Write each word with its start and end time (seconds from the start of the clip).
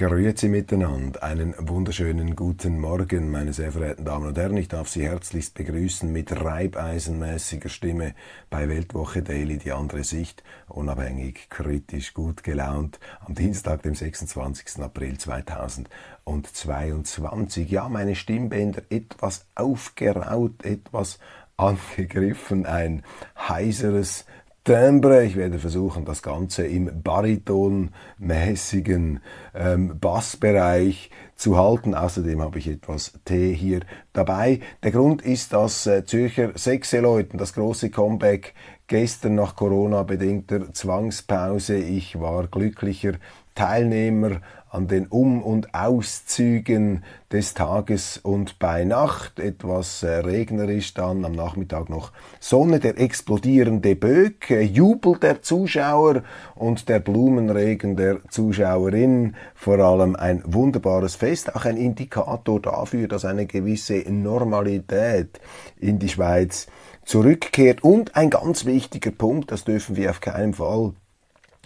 Grüezi 0.00 0.48
miteinander. 0.48 1.22
Einen 1.22 1.54
wunderschönen 1.58 2.34
guten 2.34 2.80
Morgen, 2.80 3.30
meine 3.30 3.52
sehr 3.52 3.70
verehrten 3.70 4.06
Damen 4.06 4.28
und 4.28 4.38
Herren. 4.38 4.56
Ich 4.56 4.68
darf 4.68 4.88
Sie 4.88 5.02
herzlichst 5.02 5.52
begrüßen 5.52 6.10
mit 6.10 6.32
reibeisenmäßiger 6.32 7.68
Stimme 7.68 8.14
bei 8.48 8.70
Weltwoche 8.70 9.22
Daily, 9.22 9.58
die 9.58 9.72
andere 9.72 10.02
Sicht, 10.02 10.42
unabhängig, 10.68 11.50
kritisch, 11.50 12.14
gut 12.14 12.42
gelaunt, 12.42 12.98
am 13.26 13.34
Dienstag, 13.34 13.82
dem 13.82 13.94
26. 13.94 14.82
April 14.82 15.18
2022. 15.18 17.70
Ja, 17.70 17.90
meine 17.90 18.14
Stimmbänder 18.14 18.80
etwas 18.88 19.44
aufgeraut, 19.54 20.64
etwas 20.64 21.18
angegriffen, 21.58 22.64
ein 22.64 23.02
heiseres 23.36 24.24
Timbre. 24.64 25.24
Ich 25.24 25.36
werde 25.36 25.58
versuchen, 25.58 26.04
das 26.04 26.22
Ganze 26.22 26.66
im 26.66 27.02
baritonmäßigen 27.02 29.20
ähm, 29.54 29.98
Bassbereich 29.98 31.10
zu 31.34 31.56
halten. 31.56 31.94
Außerdem 31.94 32.42
habe 32.42 32.58
ich 32.58 32.68
etwas 32.68 33.14
Tee 33.24 33.54
hier 33.54 33.80
dabei. 34.12 34.60
Der 34.82 34.90
Grund 34.90 35.22
ist, 35.22 35.54
dass 35.54 35.86
äh, 35.86 36.04
Zürcher 36.04 36.50
Sechseleuten 36.54 37.38
das 37.38 37.54
große 37.54 37.88
Comeback 37.90 38.52
gestern 38.86 39.36
nach 39.36 39.56
Corona-bedingter 39.56 40.74
Zwangspause. 40.74 41.78
Ich 41.78 42.20
war 42.20 42.46
glücklicher 42.46 43.14
Teilnehmer 43.54 44.42
an 44.70 44.86
den 44.86 45.06
Um- 45.08 45.42
und 45.42 45.74
Auszügen 45.74 47.04
des 47.32 47.54
Tages 47.54 48.18
und 48.18 48.58
bei 48.60 48.84
Nacht. 48.84 49.40
Etwas 49.40 50.02
äh, 50.02 50.18
regnerisch, 50.18 50.94
dann 50.94 51.24
am 51.24 51.32
Nachmittag 51.32 51.88
noch 51.88 52.12
Sonne, 52.38 52.78
der 52.78 52.98
explodierende 52.98 53.96
Böck, 53.96 54.50
äh, 54.50 54.62
Jubel 54.62 55.16
der 55.18 55.42
Zuschauer 55.42 56.22
und 56.54 56.88
der 56.88 57.00
Blumenregen 57.00 57.96
der 57.96 58.20
Zuschauerin, 58.30 59.34
vor 59.54 59.78
allem 59.80 60.14
ein 60.14 60.42
wunderbares 60.46 61.16
Fest, 61.16 61.54
auch 61.54 61.64
ein 61.64 61.76
Indikator 61.76 62.60
dafür, 62.60 63.08
dass 63.08 63.24
eine 63.24 63.46
gewisse 63.46 64.04
Normalität 64.08 65.40
in 65.78 65.98
die 65.98 66.08
Schweiz 66.08 66.68
zurückkehrt. 67.04 67.82
Und 67.82 68.14
ein 68.14 68.30
ganz 68.30 68.66
wichtiger 68.66 69.10
Punkt, 69.10 69.50
das 69.50 69.64
dürfen 69.64 69.96
wir 69.96 70.10
auf 70.10 70.20
keinen 70.20 70.54
Fall 70.54 70.92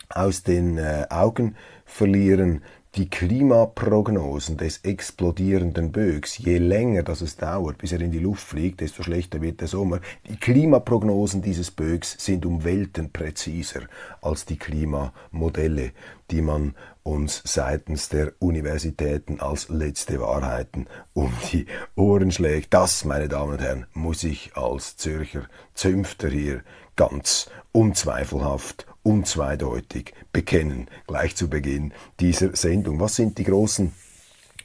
aus 0.09 0.43
den 0.43 0.79
äh, 0.79 1.07
Augen 1.11 1.57
verlieren, 1.85 2.63
die 2.97 3.11
Klimaprognosen 3.11 4.56
des 4.56 4.78
explodierenden 4.84 5.91
Bögs, 5.91 6.39
je 6.39 6.59
länger 6.59 7.03
das 7.03 7.23
es 7.23 7.36
dauert, 7.36 7.79
bis 7.79 7.91
er 7.91 8.01
in 8.01 8.13
die 8.13 8.20
Luft 8.20 8.46
fliegt, 8.46 8.80
desto 8.80 9.02
schlechter 9.02 9.42
wird 9.42 9.61
der 9.61 9.69
Sommer. 9.69 10.01
Die 10.29 10.36
Klimaprognosen 10.36 11.42
dieses 11.42 11.73
Bögs 11.73 12.17
sind 12.19 12.46
um 12.46 12.63
Welten 12.63 13.11
präziser 13.11 13.83
als 14.23 14.45
die 14.45 14.58
Klimamodelle, 14.58 15.91
die 16.30 16.41
man 16.41 16.74
uns 17.02 17.42
seitens 17.45 18.08
der 18.08 18.33
Universitäten 18.39 19.40
als 19.40 19.69
letzte 19.69 20.20
Wahrheiten 20.20 20.86
um 21.14 21.33
die 21.52 21.67
Ohren 21.96 22.30
schlägt. 22.30 22.73
Das, 22.73 23.05
meine 23.05 23.29
Damen 23.29 23.55
und 23.55 23.61
Herren, 23.61 23.86
muss 23.92 24.23
ich 24.23 24.57
als 24.57 24.96
Zürcher 24.96 25.48
Zünfter 25.74 26.29
hier 26.29 26.63
ganz 26.95 27.51
unzweifelhaft 27.73 28.86
unzweideutig 29.05 30.13
bekennen, 30.33 30.89
gleich 31.07 31.37
zu 31.37 31.48
Beginn 31.48 31.92
dieser 32.19 32.57
Sendung. 32.57 32.98
Was 32.98 33.15
sind 33.15 33.39
die 33.39 33.45
großen 33.45 33.92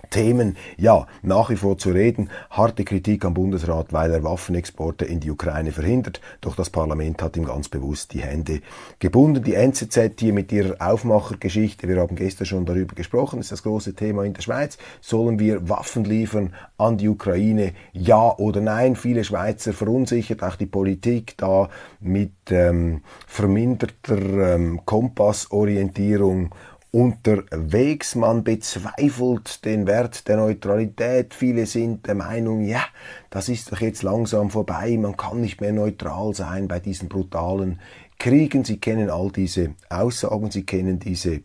Themen, 0.10 0.58
ja, 0.78 1.08
nach 1.22 1.50
wie 1.50 1.56
vor 1.56 1.78
zu 1.78 1.92
reden. 1.92 2.30
Harte 2.50 2.84
Kritik 2.84 3.26
am 3.26 3.34
Bundesrat, 3.34 3.94
weil 3.94 4.12
er 4.12 4.24
Waffenexporte 4.24 5.06
in 5.06 5.20
die 5.20 5.32
Ukraine 5.32 5.72
verhindert. 5.72 6.22
Doch 6.42 6.56
das 6.56 6.70
Parlament 6.70 7.22
hat 7.22 7.38
ihm 7.38 7.46
ganz 7.46 7.70
bewusst 7.70 8.14
die 8.14 8.22
Hände 8.22 8.62
gebunden. 9.00 9.44
Die 9.44 9.54
NZZ 9.54 10.20
hier 10.20 10.34
mit 10.34 10.52
ihrer 10.52 10.76
Aufmachergeschichte, 10.80 11.88
wir 11.88 11.98
haben 11.98 12.16
gestern 12.16 12.46
schon 12.46 12.66
darüber 12.66 12.96
gesprochen, 12.96 13.40
ist 13.40 13.52
das 13.52 13.64
große 13.64 13.94
Thema 13.96 14.24
in 14.24 14.34
der 14.34 14.42
Schweiz. 14.42 14.78
Sollen 15.02 15.40
wir 15.40 15.70
Waffen 15.70 16.04
liefern 16.04 16.54
an 16.78 16.98
die 16.98 17.08
Ukraine? 17.08 17.74
Ja 17.94 18.36
oder 18.38 18.62
nein? 18.62 18.96
Viele 18.96 19.24
Schweizer 19.24 19.74
verunsichert, 19.74 20.44
auch 20.44 20.56
die 20.56 20.66
Politik 20.66 21.38
da 21.38 21.70
mit 22.00 22.34
ähm, 22.52 23.02
verminderter 23.28 24.18
ähm, 24.56 24.82
Kompassorientierung 24.86 26.50
unterwegs. 26.92 28.16
Man 28.16 28.44
bezweifelt 28.44 29.64
den 29.66 29.86
Wert 29.88 30.28
der 30.28 30.38
Neutralität. 30.38 31.34
Viele 31.34 31.66
sind 31.66 32.08
der 32.08 32.16
Meinung, 32.16 32.62
ja, 32.62 32.84
das 33.30 33.50
ist 33.50 33.72
doch 33.72 33.82
jetzt 33.82 34.04
langsam 34.04 34.50
vorbei. 34.50 34.98
Man 34.98 35.16
kann 35.16 35.42
nicht 35.42 35.62
mehr 35.62 35.74
neutral 35.74 36.34
sein 36.34 36.68
bei 36.68 36.80
diesen 36.80 37.10
brutalen 37.10 37.80
Kriegen. 38.18 38.64
Sie 38.64 38.80
kennen 38.80 39.10
all 39.10 39.32
diese 39.32 39.76
Aussagen, 39.90 40.52
Sie 40.52 40.66
kennen 40.66 41.00
diese 41.00 41.42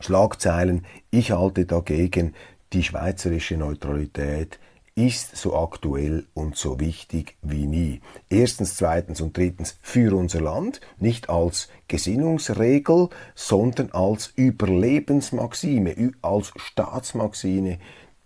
Schlagzeilen. 0.00 0.84
Ich 1.10 1.30
halte 1.30 1.64
dagegen 1.64 2.34
die 2.72 2.82
schweizerische 2.82 3.56
Neutralität 3.56 4.58
ist 4.98 5.36
so 5.36 5.54
aktuell 5.54 6.26
und 6.34 6.56
so 6.56 6.80
wichtig 6.80 7.36
wie 7.40 7.68
nie. 7.68 8.00
Erstens, 8.28 8.74
zweitens 8.74 9.20
und 9.20 9.36
drittens 9.36 9.78
für 9.80 10.16
unser 10.16 10.40
Land, 10.40 10.80
nicht 10.98 11.30
als 11.30 11.68
Gesinnungsregel, 11.86 13.08
sondern 13.36 13.92
als 13.92 14.32
Überlebensmaxime, 14.34 16.12
als 16.20 16.52
Staatsmaxime 16.56 17.78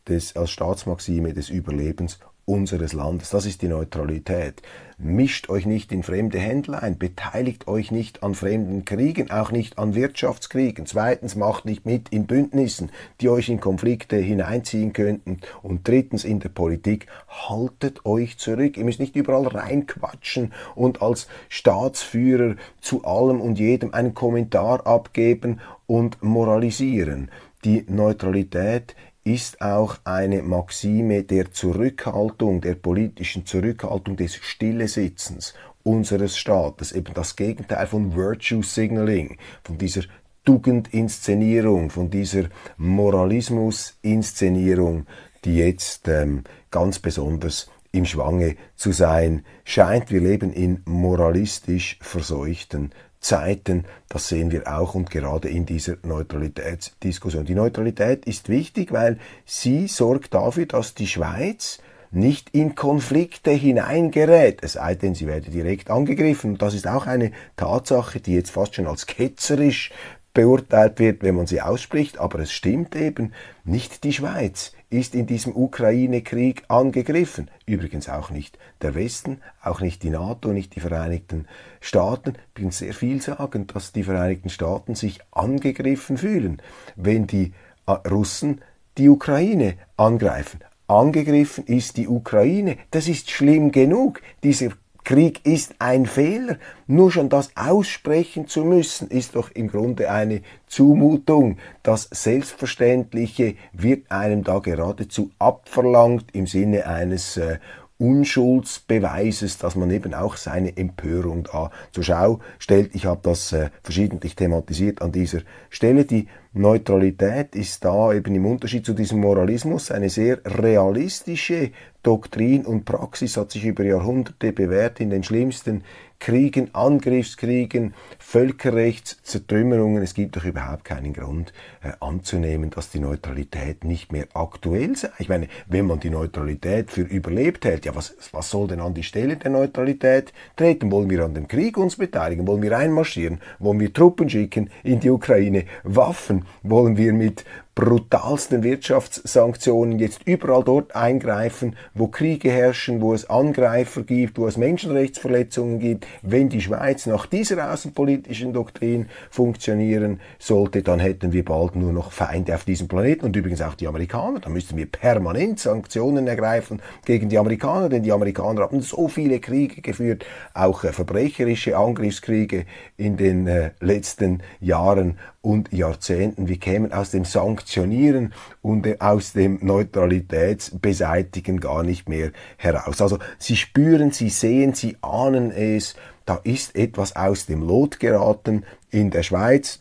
des, 0.09 0.35
als 0.35 0.51
Staatsmaxime 0.51 1.35
des 1.35 1.51
Überlebens 1.51 2.19
unseres 2.53 2.93
Landes. 2.93 3.31
Das 3.31 3.47
ist 3.47 3.63
die 3.63 3.69
Neutralität. 3.69 4.61
Mischt 4.99 5.49
euch 5.49 5.65
nicht 5.65 5.91
in 5.91 6.03
fremde 6.03 6.39
Händler 6.39 6.83
ein, 6.83 6.99
beteiligt 6.99 7.67
euch 7.67 7.91
nicht 7.91 8.23
an 8.23 8.35
fremden 8.35 8.85
Kriegen, 8.85 9.31
auch 9.31 9.51
nicht 9.51 9.79
an 9.79 9.95
Wirtschaftskriegen. 9.95 10.85
Zweitens, 10.85 11.35
macht 11.35 11.65
nicht 11.65 11.87
mit 11.87 12.11
in 12.11 12.27
Bündnissen, 12.27 12.91
die 13.21 13.31
euch 13.31 13.49
in 13.49 13.59
Konflikte 13.59 14.17
hineinziehen 14.17 14.93
könnten. 14.93 15.39
Und 15.63 15.89
drittens, 15.89 16.25
in 16.25 16.41
der 16.41 16.51
Politik, 16.51 17.07
haltet 17.27 18.05
euch 18.05 18.37
zurück. 18.37 18.77
Ihr 18.77 18.85
müsst 18.85 19.01
nicht 19.01 19.17
überall 19.17 19.47
reinquatschen 19.47 20.53
und 20.75 21.01
als 21.01 21.29
Staatsführer 21.49 22.57
zu 22.83 23.05
allem 23.05 23.41
und 23.41 23.59
jedem 23.59 23.95
einen 23.95 24.13
Kommentar 24.13 24.87
abgeben 24.87 25.61
und 25.87 26.23
moralisieren. 26.23 27.31
Die 27.65 27.87
Neutralität 27.89 28.95
ist 29.25 29.61
auch 29.61 29.99
eine 30.05 30.43
Maxime 30.43 31.23
der 31.23 31.53
Zurückhaltung, 31.53 32.61
der 32.61 32.75
politischen 32.75 33.47
Zurückhaltung 33.47 34.17
des 34.17 34.35
Stillesitzens 34.35 35.55
unseres 35.85 36.37
Staates, 36.37 36.93
eben 36.93 37.15
das 37.15 37.37
Gegenteil 37.37 37.87
von 37.87 38.15
Virtue 38.15 38.63
Signaling, 38.63 39.39
von 39.65 39.79
dieser 39.79 40.03
Tugendinszenierung, 40.45 41.89
von 41.91 42.11
dieser 42.11 42.51
Moralismus-Inszenierung, 42.77 45.07
die 45.45 45.57
jetzt 45.57 46.07
ähm, 46.09 46.43
ganz 46.71 46.99
besonders 46.99 47.71
im 47.93 48.07
Schwange 48.07 48.57
zu 48.75 48.91
sein 48.93 49.45
scheint. 49.65 50.11
Wir 50.11 50.21
leben 50.21 50.53
in 50.53 50.83
moralistisch 50.87 51.99
verseuchten 52.01 52.91
Zeiten. 53.21 53.85
Das 54.09 54.29
sehen 54.29 54.51
wir 54.51 54.67
auch 54.67 54.95
und 54.95 55.11
gerade 55.11 55.49
in 55.49 55.65
dieser 55.65 55.97
Neutralitätsdiskussion. 56.03 57.45
Die 57.45 57.55
Neutralität 57.55 58.25
ist 58.27 58.49
wichtig, 58.49 58.93
weil 58.93 59.19
sie 59.47 59.87
sorgt 59.87 60.35
dafür, 60.35 60.67
dass 60.67 60.95
die 60.95 61.07
Schweiz 61.07 61.79
nicht 62.11 62.51
in 62.51 62.75
Konflikte 62.75 63.53
hineingerät, 63.53 64.59
es 64.63 64.75
sei 64.75 64.95
denn, 64.97 65.15
sie 65.15 65.27
werde 65.27 65.51
direkt 65.51 65.91
angegriffen. 65.91 66.59
Das 66.59 66.75
ist 66.75 66.87
auch 66.87 67.07
eine 67.07 67.33
Tatsache, 67.57 68.21
die 68.21 68.35
jetzt 68.35 68.51
fast 68.51 68.75
schon 68.75 68.87
als 68.87 69.07
ketzerisch 69.07 69.93
beurteilt 70.35 70.99
wird, 70.99 71.23
wenn 71.23 71.37
man 71.37 71.47
sie 71.47 71.63
ausspricht, 71.63 72.19
aber 72.19 72.41
es 72.41 72.53
stimmt 72.53 72.97
eben, 72.97 73.33
nicht 73.65 74.05
die 74.05 74.13
Schweiz 74.13 74.73
ist 74.93 75.15
in 75.15 75.27
diesem 75.27 75.57
Ukraine-Krieg 75.57 76.65
angegriffen. 76.69 77.51
Übrigens 77.65 78.09
auch 78.09 78.31
nicht 78.31 78.59
der 78.83 78.95
Westen, 78.95 79.41
auch 79.63 79.81
nicht 79.81 80.03
die 80.03 80.11
NATO, 80.11 80.53
nicht 80.53 80.77
die 80.77 80.81
Vereinigten 80.81 81.47
Staaten. 81.81 82.35
Ich 82.49 82.55
bin 82.55 82.71
sehr 82.71 82.93
viel 82.93 83.23
sagen, 83.23 83.67
dass 83.67 83.93
die 83.93 84.05
Vereinigten 84.05 84.51
Staaten 84.51 84.95
sich 84.95 85.21
angegriffen 85.31 86.19
fühlen, 86.19 86.61
wenn 86.95 87.27
die 87.27 87.53
äh, 87.87 87.93
Russen 87.93 88.61
die 88.99 89.09
Ukraine 89.09 89.79
angreifen. 89.97 90.61
Angegriffen 90.89 91.65
ist 91.65 91.97
die 91.97 92.09
Ukraine. 92.09 92.77
Das 92.91 93.09
ist 93.09 93.31
schlimm 93.31 93.73
genug. 93.73 94.21
Dieser 94.43 94.73
Krieg 95.05 95.41
ist 95.45 95.75
ein 95.79 96.07
Fehler. 96.07 96.59
Nur 96.87 97.11
schon 97.11 97.29
das 97.29 97.51
aussprechen 97.57 98.47
zu 98.47 98.65
müssen, 98.65 99.09
ist 99.09 99.35
doch 99.35 99.51
im 99.51 99.69
Grunde 99.69 100.11
eine 100.11 100.43
Zumutung. 100.67 101.59
Das 101.83 102.09
Selbstverständliche 102.11 103.57
wird 103.73 104.11
einem 104.11 104.45
da 104.45 104.61
geradezu 104.61 105.31
abverlangt 105.39 106.27
im 106.33 106.47
Sinne 106.47 106.87
eines 106.87 107.37
äh, 107.37 107.59
Unschuldsbeweises, 108.03 109.59
dass 109.59 109.77
man 109.77 109.91
eben 109.93 110.13
auch 110.13 110.37
seine 110.37 110.77
Empörung 110.77 111.45
da 111.45 111.71
zur 111.93 112.03
Schau 112.03 112.41
stellt. 112.59 112.97
Ich 112.97 113.07
habe 113.07 113.21
das 113.23 113.53
äh, 113.53 113.71
verschiedentlich 113.85 114.35
thematisiert 114.35 115.01
an 115.03 115.13
dieser 115.13 115.43
Stelle. 115.71 116.05
Die 116.05 116.27
Neutralität 116.53 117.55
ist 117.55 117.85
da 117.85 118.13
eben 118.13 118.35
im 118.35 118.45
Unterschied 118.45 118.85
zu 118.85 118.93
diesem 118.93 119.21
Moralismus 119.21 119.93
eine 119.93 120.11
sehr 120.11 120.41
realistische 120.45 121.71
Doktrin 122.03 122.67
und 122.67 122.85
Praxis, 122.85 123.37
hat 123.37 123.53
sich 123.53 123.65
über 123.65 123.85
Jahrhunderte 123.85 124.53
bewährt 124.53 125.01
in 125.01 125.11
den 125.11 125.23
schlimmsten 125.23 125.85
Kriegen, 126.23 126.73
Angriffskriegen, 126.73 127.95
Völkerrechtszertrümmerungen. 128.21 130.05
Es 130.05 130.15
gibt 130.15 130.37
doch 130.37 130.45
überhaupt 130.45 130.85
keinen 130.85 131.15
Grund 131.15 131.53
äh, 131.83 131.91
anzunehmen, 131.99 132.71
dass 132.71 132.91
die 132.91 133.01
Neutralität 133.01 133.83
nicht 133.83 134.13
mehr 134.13 134.29
aktuell 134.33 134.95
sei. 134.95 135.11
Ich 135.19 135.29
meine, 135.29 135.49
wenn 135.67 135.85
man 135.85 135.99
die 135.99 136.11
Neutralität 136.11 136.93
für 136.93 137.03
überlebt 137.03 137.65
hält, 137.65 137.87
ja, 137.87 137.97
was, 137.97 138.15
was 138.31 138.51
soll 138.51 138.69
denn 138.69 138.81
an 138.81 138.95
die 138.95 139.03
Stelle 139.03 139.37
der 139.37 139.51
Neutralität 139.51 140.33
treten? 140.55 140.93
Wollen 140.93 141.11
wir 141.11 141.25
an 141.25 141.35
dem 141.35 141.49
Krieg 141.49 141.77
uns 141.77 141.97
beteiligen? 141.97 142.47
Wollen 142.47 142.63
wir 142.63 142.79
einmarschieren? 142.79 143.41
Wollen 143.59 143.81
wir 143.81 143.93
Truppen 143.93 144.31
schicken 144.31 144.71
in 144.85 145.01
die 145.01 145.11
Ukraine? 145.11 145.65
Waffen? 145.83 146.45
Wollen 146.63 146.97
wir 146.97 147.13
mit 147.15 147.45
brutalsten 147.75 148.63
Wirtschaftssanktionen 148.63 149.99
jetzt 149.99 150.21
überall 150.27 150.63
dort 150.63 150.95
eingreifen, 150.95 151.75
wo 151.95 152.09
Kriege 152.09 152.51
herrschen, 152.51 153.01
wo 153.01 153.15
es 153.15 153.31
Angreifer 153.31 154.03
gibt, 154.03 154.39
wo 154.39 154.47
es 154.47 154.59
Menschenrechtsverletzungen 154.59 155.79
gibt. 155.79 156.07
Wenn 156.21 156.51
die 156.51 156.61
Schweiz 156.61 157.07
nach 157.07 157.25
dieser 157.25 157.73
außenpolitischen 157.73 158.53
Doktrin 158.53 159.07
funktionieren 159.31 160.21
sollte, 160.39 160.83
dann 160.83 161.01
hätten 161.01 161.33
wir 161.33 161.47
bald 161.47 161.75
nur 161.75 161.95
noch 161.95 162.13
Feinde 162.13 162.55
auf 162.55 162.65
diesem 162.65 162.89
Planeten 162.89 163.25
und 163.25 163.37
übrigens 163.37 163.63
auch 163.63 163.75
die 163.75 163.89
Amerikaner. 163.89 164.41
Dann 164.41 164.53
müssten 164.53 164.77
wir 164.77 164.87
permanent 164.87 165.59
Sanktionen 165.59 166.27
ergreifen 166.27 166.83
gegen 167.07 167.31
die 167.31 167.39
Amerikaner, 167.39 167.89
denn 167.89 168.03
die 168.03 168.13
Amerikaner 168.13 168.63
haben 168.63 168.83
so 168.83 169.09
viele 169.09 169.41
Kriege 169.41 169.81
geführt, 169.81 170.27
auch 170.53 170.85
äh, 170.85 170.93
verbrecherische 170.93 171.79
Angriffskriege 171.79 172.67
in 172.99 173.17
den 173.17 173.47
äh, 173.47 173.71
letzten 173.81 174.43
Jahren 174.61 175.19
und 175.43 175.73
Jahrzehnten. 175.73 176.49
Wir 176.49 176.59
kämen 176.59 176.93
aus 176.93 177.11
dem 177.11 177.25
Sanktionieren 177.25 178.33
und 178.63 179.01
aus 179.01 179.33
dem 179.33 179.59
Neutralitätsbeseitigen 179.61 181.61
gar 181.61 181.83
nicht 181.83 182.09
mehr 182.09 182.31
heraus. 182.57 183.03
Also 183.03 183.19
Sie 183.39 183.57
spüren, 183.57 184.13
Sie 184.13 184.31
sehen, 184.31 184.75
Sie 184.75 184.97
ahnen 185.03 185.51
es, 185.51 185.97
da 186.25 186.41
ist 186.45 186.77
etwas 186.77 187.17
aus 187.17 187.47
dem 187.47 187.63
Lot 187.63 187.99
geraten 188.01 188.65
in 188.91 189.11
der 189.11 189.25
Schweiz. 189.25 189.81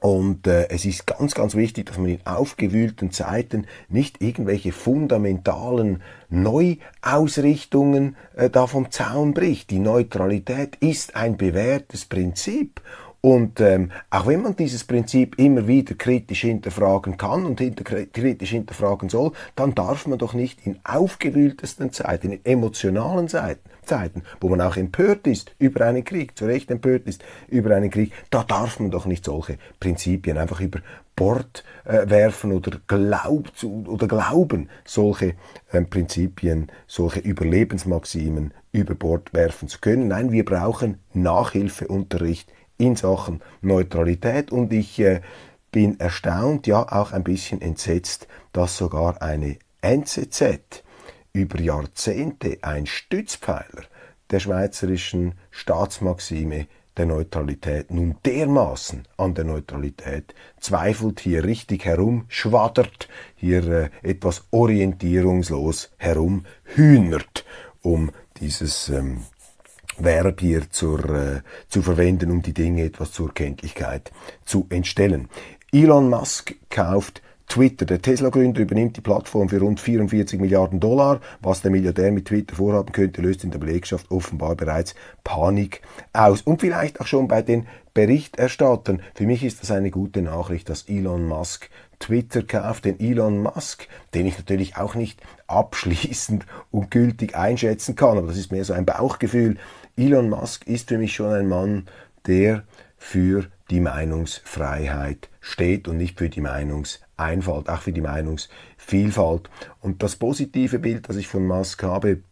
Und 0.00 0.46
äh, 0.46 0.68
es 0.68 0.84
ist 0.84 1.06
ganz, 1.06 1.34
ganz 1.34 1.56
wichtig, 1.56 1.86
dass 1.86 1.98
man 1.98 2.08
in 2.08 2.24
aufgewühlten 2.24 3.10
Zeiten 3.10 3.66
nicht 3.88 4.22
irgendwelche 4.22 4.70
fundamentalen 4.70 6.02
Neuausrichtungen 6.30 8.16
äh, 8.36 8.48
da 8.48 8.68
vom 8.68 8.92
Zaun 8.92 9.34
bricht. 9.34 9.70
Die 9.70 9.80
Neutralität 9.80 10.76
ist 10.76 11.16
ein 11.16 11.36
bewährtes 11.36 12.04
Prinzip 12.04 12.80
und 13.20 13.60
ähm, 13.60 13.90
auch 14.10 14.26
wenn 14.28 14.42
man 14.42 14.54
dieses 14.54 14.84
Prinzip 14.84 15.38
immer 15.38 15.66
wieder 15.66 15.94
kritisch 15.94 16.42
hinterfragen 16.42 17.16
kann 17.16 17.46
und 17.46 17.58
hinter, 17.58 17.82
kritisch 17.84 18.50
hinterfragen 18.50 19.08
soll, 19.08 19.32
dann 19.56 19.74
darf 19.74 20.06
man 20.06 20.18
doch 20.18 20.34
nicht 20.34 20.64
in 20.64 20.78
aufgewühltesten 20.84 21.92
Zeiten, 21.92 22.30
in 22.30 22.44
emotionalen 22.44 23.26
Zeiten, 23.28 23.68
Zeiten, 23.84 24.22
wo 24.40 24.48
man 24.48 24.60
auch 24.60 24.76
empört 24.76 25.26
ist 25.26 25.52
über 25.58 25.84
einen 25.84 26.04
Krieg, 26.04 26.38
zu 26.38 26.44
Recht 26.44 26.70
empört 26.70 27.06
ist 27.06 27.24
über 27.48 27.74
einen 27.74 27.90
Krieg, 27.90 28.12
da 28.30 28.44
darf 28.44 28.78
man 28.78 28.92
doch 28.92 29.06
nicht 29.06 29.24
solche 29.24 29.58
Prinzipien 29.80 30.38
einfach 30.38 30.60
über 30.60 30.80
Bord 31.16 31.64
äh, 31.84 32.08
werfen 32.08 32.52
oder, 32.52 32.78
glaubt, 32.86 33.64
oder 33.64 34.06
glauben, 34.06 34.68
solche 34.84 35.34
äh, 35.72 35.82
Prinzipien, 35.82 36.70
solche 36.86 37.18
Überlebensmaximen 37.18 38.54
über 38.70 38.94
Bord 38.94 39.34
werfen 39.34 39.66
zu 39.66 39.80
können. 39.80 40.06
Nein, 40.06 40.30
wir 40.30 40.44
brauchen 40.44 40.98
Nachhilfeunterricht 41.14 42.52
in 42.78 42.96
Sachen 42.96 43.42
Neutralität. 43.60 44.50
Und 44.50 44.72
ich 44.72 44.98
äh, 45.00 45.20
bin 45.70 46.00
erstaunt, 46.00 46.66
ja 46.66 46.90
auch 46.90 47.12
ein 47.12 47.24
bisschen 47.24 47.60
entsetzt, 47.60 48.26
dass 48.52 48.76
sogar 48.76 49.20
eine 49.20 49.58
NZZ 49.82 50.82
über 51.32 51.60
Jahrzehnte 51.60 52.58
ein 52.62 52.86
Stützpfeiler 52.86 53.84
der 54.30 54.40
schweizerischen 54.40 55.34
Staatsmaxime 55.50 56.66
der 56.96 57.06
Neutralität 57.06 57.90
nun 57.90 58.16
dermaßen 58.26 59.06
an 59.16 59.34
der 59.34 59.44
Neutralität 59.44 60.34
zweifelt, 60.58 61.20
hier 61.20 61.44
richtig 61.44 61.84
herumschwaddert, 61.84 63.08
hier 63.36 63.68
äh, 63.68 63.90
etwas 64.02 64.44
orientierungslos 64.50 65.92
herumhühnert, 65.96 67.44
um 67.82 68.10
dieses 68.40 68.88
ähm, 68.88 69.22
Verb 69.98 70.40
hier 70.40 70.70
zur, 70.70 71.04
äh, 71.10 71.40
zu 71.68 71.82
verwenden, 71.82 72.30
um 72.30 72.42
die 72.42 72.54
Dinge 72.54 72.84
etwas 72.84 73.12
zur 73.12 73.32
Kenntlichkeit 73.34 74.12
zu 74.44 74.66
entstellen. 74.70 75.28
Elon 75.72 76.08
Musk 76.08 76.54
kauft 76.70 77.22
Twitter. 77.48 77.86
Der 77.86 78.02
Tesla-Gründer 78.02 78.60
übernimmt 78.60 78.96
die 78.96 79.00
Plattform 79.00 79.48
für 79.48 79.60
rund 79.60 79.80
44 79.80 80.38
Milliarden 80.38 80.80
Dollar. 80.80 81.20
Was 81.40 81.62
der 81.62 81.70
Milliardär 81.70 82.12
mit 82.12 82.26
Twitter 82.26 82.54
vorhaben 82.54 82.92
könnte, 82.92 83.22
löst 83.22 83.42
in 83.42 83.50
der 83.50 83.58
Belegschaft 83.58 84.10
offenbar 84.10 84.54
bereits 84.54 84.94
Panik 85.24 85.80
aus. 86.12 86.42
Und 86.42 86.60
vielleicht 86.60 87.00
auch 87.00 87.06
schon 87.06 87.26
bei 87.26 87.42
den 87.42 87.66
Berichterstattern. 87.94 89.02
Für 89.14 89.26
mich 89.26 89.42
ist 89.42 89.62
das 89.62 89.70
eine 89.70 89.90
gute 89.90 90.22
Nachricht, 90.22 90.68
dass 90.68 90.88
Elon 90.88 91.26
Musk 91.26 91.68
Twitter 91.98 92.42
kauft, 92.42 92.84
den 92.84 93.00
Elon 93.00 93.42
Musk, 93.42 93.88
den 94.14 94.26
ich 94.26 94.38
natürlich 94.38 94.76
auch 94.76 94.94
nicht 94.94 95.20
abschließend 95.48 96.46
und 96.70 96.90
gültig 96.90 97.34
einschätzen 97.34 97.96
kann, 97.96 98.18
aber 98.18 98.28
das 98.28 98.36
ist 98.36 98.52
mehr 98.52 98.64
so 98.64 98.72
ein 98.72 98.86
Bauchgefühl. 98.86 99.56
Elon 99.98 100.30
Musk 100.30 100.66
ist 100.68 100.88
für 100.88 100.98
mich 100.98 101.14
schon 101.14 101.32
ein 101.32 101.48
Mann, 101.48 101.88
der 102.26 102.62
für 102.96 103.46
die 103.68 103.80
Meinungsfreiheit 103.80 105.28
steht 105.40 105.88
und 105.88 105.96
nicht 105.96 106.18
für 106.18 106.28
die 106.28 106.40
Meinungseinfalt, 106.40 107.68
auch 107.68 107.80
für 107.82 107.92
die 107.92 108.00
Meinungsvielfalt. 108.00 109.50
Und 109.80 110.04
das 110.04 110.14
positive 110.14 110.78
Bild, 110.78 111.08
das 111.08 111.16
ich 111.16 111.26
von 111.26 111.46
Musk 111.46 111.82
habe, 111.82 112.22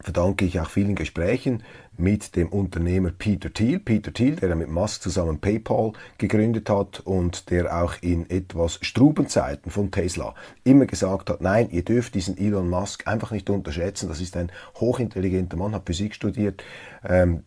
verdanke 0.00 0.44
ich 0.44 0.58
auch 0.58 0.68
vielen 0.68 0.96
Gesprächen 0.96 1.62
mit 2.00 2.34
dem 2.36 2.48
Unternehmer 2.48 3.10
Peter 3.10 3.52
Thiel. 3.52 3.78
Peter 3.78 4.12
Thiel, 4.12 4.36
der 4.36 4.56
mit 4.56 4.68
Musk 4.68 5.02
zusammen 5.02 5.38
PayPal 5.38 5.92
gegründet 6.18 6.68
hat 6.70 7.00
und 7.00 7.50
der 7.50 7.82
auch 7.82 7.94
in 8.00 8.28
etwas 8.30 8.78
Strubenzeiten 8.82 9.70
von 9.70 9.90
Tesla 9.90 10.34
immer 10.64 10.86
gesagt 10.86 11.30
hat, 11.30 11.40
nein, 11.40 11.68
ihr 11.70 11.84
dürft 11.84 12.14
diesen 12.14 12.38
Elon 12.38 12.68
Musk 12.68 13.06
einfach 13.06 13.30
nicht 13.30 13.50
unterschätzen. 13.50 14.08
Das 14.08 14.20
ist 14.20 14.36
ein 14.36 14.50
hochintelligenter 14.76 15.56
Mann, 15.56 15.74
hat 15.74 15.86
Physik 15.86 16.14
studiert, 16.14 16.64
ähm, 17.04 17.44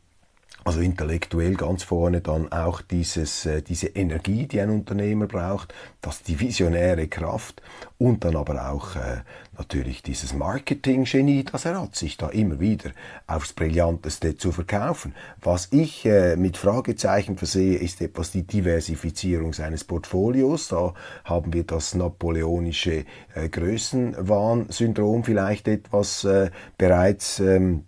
also 0.66 0.80
intellektuell 0.80 1.56
ganz 1.56 1.84
vorne 1.84 2.22
dann 2.22 2.52
auch 2.52 2.82
dieses, 2.82 3.46
äh, 3.46 3.62
diese 3.62 3.88
Energie, 3.88 4.48
die 4.48 4.62
ein 4.62 4.70
Unternehmer 4.70 5.28
braucht, 5.28 5.74
das 6.02 6.24
die 6.24 6.40
visionäre 6.40 7.08
Kraft 7.08 7.62
und 7.98 8.24
dann 8.24 8.36
aber 8.36 8.70
auch 8.72 8.96
äh, 8.96 9.22
natürlich 9.58 10.04
dieses 10.04 10.34
Marketing-Genie, 10.34 11.44
das 11.44 11.66
er 11.66 11.82
hat, 11.82 11.96
sich 11.96 12.18
da 12.18 12.30
immer 12.30 12.60
wieder 12.60 12.92
aufs 13.28 13.54
Brillanteste 13.54 14.36
zu 14.36 14.52
verkaufen. 14.52 15.14
Was 15.42 15.68
ich 15.72 16.06
äh, 16.06 16.36
mit 16.36 16.58
Fragezeichen 16.58 17.38
versehe, 17.38 17.78
ist 17.78 18.02
etwas 18.02 18.32
die 18.32 18.44
Diversifizierung 18.44 19.54
seines 19.54 19.84
Portfolios. 19.84 20.70
Da 20.70 20.94
haben 21.26 21.54
wir 21.54 21.64
das 21.64 21.96
napoleonische 21.96 23.06
äh, 23.36 23.50
Größenwahn-Syndrom 23.50 25.24
vielleicht 25.24 25.68
etwas 25.68 26.24
äh, 26.24 26.52
bereits 26.78 27.40
ähm, 27.40 27.86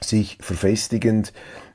sich 0.00 0.38
verfestigend. 0.40 1.32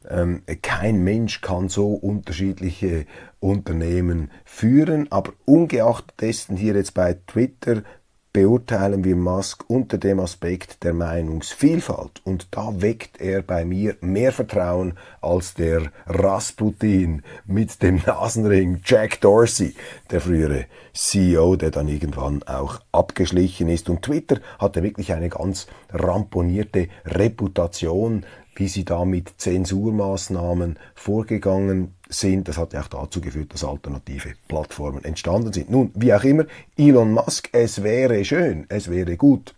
Ähm, 0.10 0.44
kein 0.62 1.04
Mensch 1.04 1.42
kann 1.42 1.70
so 1.70 1.94
unterschiedliche 1.94 3.06
Unternehmen 3.40 4.32
führen, 4.46 5.12
aber 5.12 5.34
ungeachtet 5.46 6.14
dessen 6.22 6.58
hier 6.58 6.76
jetzt 6.76 6.94
bei 6.94 7.18
Twitter 7.28 7.84
beurteilen 8.34 9.04
wir 9.04 9.16
Musk 9.16 9.66
unter 9.68 9.98
dem 9.98 10.20
Aspekt 10.20 10.84
der 10.84 10.94
Meinungsvielfalt. 10.94 12.22
Und 12.24 12.48
da 12.52 12.82
weckt 12.82 13.20
er 13.20 13.42
bei 13.42 13.66
mir 13.66 13.96
mehr 14.02 14.32
Vertrauen 14.32 14.98
als 15.22 15.54
der 15.54 15.92
Rasputin 16.06 17.24
mit 17.46 17.82
dem 17.82 18.02
Nasenring 18.06 18.82
Jack 18.86 19.20
Dorsey, 19.22 19.76
der 20.10 20.22
frühere 20.22 20.66
CEO, 20.94 21.56
der 21.56 21.72
dann 21.72 21.88
irgendwann 21.88 22.44
auch 22.44 22.80
abgeschlichen 22.92 23.70
ist. 23.70 23.90
Und 23.90 24.04
Twitter 24.04 24.40
hatte 24.60 24.84
wirklich 24.84 25.14
eine 25.14 25.30
ganz 25.30 25.68
ramponierte 25.92 26.88
Reputation 27.06 28.26
wie 28.56 28.68
sie 28.68 28.84
da 28.84 29.06
mit 29.06 29.40
Zensurmaßnahmen 29.40 30.78
vorgegangen 30.94 31.96
sind. 32.12 32.48
Das 32.48 32.58
hat 32.58 32.74
ja 32.74 32.82
auch 32.82 32.88
dazu 32.88 33.22
geführt, 33.22 33.54
dass 33.54 33.64
alternative 33.64 34.34
Plattformen 34.48 35.04
entstanden 35.04 35.52
sind. 35.54 35.70
Nun, 35.70 35.92
wie 35.96 36.14
auch 36.14 36.24
immer, 36.24 36.46
Elon 36.78 37.14
Musk, 37.14 37.50
es 37.52 37.84
wäre 37.84 38.24
schön, 38.26 38.66
es 38.70 38.90
wäre 38.90 39.18
gut, 39.18 39.56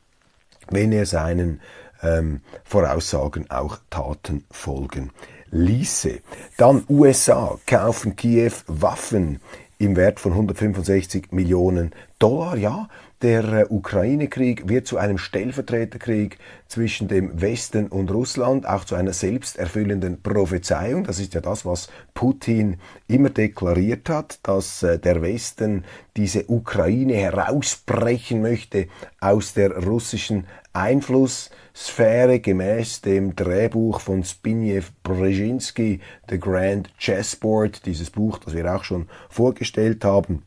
wenn 0.69 0.91
er 0.91 1.05
seinen 1.05 1.61
ähm, 2.01 2.41
Voraussagen 2.63 3.49
auch 3.49 3.79
Taten 3.89 4.45
folgen 4.51 5.11
ließe. 5.51 6.19
Dann 6.57 6.83
USA 6.89 7.57
kaufen 7.65 8.15
Kiew 8.15 8.53
Waffen 8.67 9.39
im 9.77 9.95
Wert 9.95 10.19
von 10.19 10.31
165 10.33 11.31
Millionen 11.31 11.91
Dollar. 12.19 12.57
Ja, 12.57 12.89
der 13.23 13.43
äh, 13.45 13.65
Ukraine-Krieg 13.69 14.67
wird 14.67 14.85
zu 14.85 14.97
einem 14.97 15.17
Stellvertreterkrieg 15.17 16.37
zwischen 16.67 17.07
dem 17.07 17.41
Westen 17.41 17.87
und 17.87 18.11
Russland, 18.11 18.67
auch 18.67 18.83
zu 18.83 18.95
einer 18.95 19.13
selbsterfüllenden 19.13 20.21
Prophezeiung. 20.21 21.05
Das 21.05 21.19
ist 21.19 21.33
ja 21.33 21.39
das, 21.39 21.65
was 21.65 21.87
Putin 22.13 22.77
immer 23.07 23.29
deklariert 23.29 24.09
hat, 24.09 24.39
dass 24.43 24.83
äh, 24.83 24.99
der 24.99 25.21
Westen 25.21 25.85
diese 26.17 26.49
Ukraine 26.49 27.15
herausbrechen 27.15 28.41
möchte 28.41 28.87
aus 29.21 29.53
der 29.53 29.71
russischen 29.85 30.45
Einflusssphäre 30.73 32.41
gemäß 32.41 33.01
dem 33.01 33.35
Drehbuch 33.35 34.01
von 34.01 34.23
Zbigniew 34.23 34.83
Brzezinski, 35.03 36.01
The 36.29 36.39
Grand 36.39 36.89
Chessboard, 36.97 37.85
dieses 37.85 38.09
Buch, 38.09 38.39
das 38.39 38.53
wir 38.53 38.75
auch 38.75 38.83
schon 38.83 39.07
vorgestellt 39.29 40.03
haben 40.03 40.43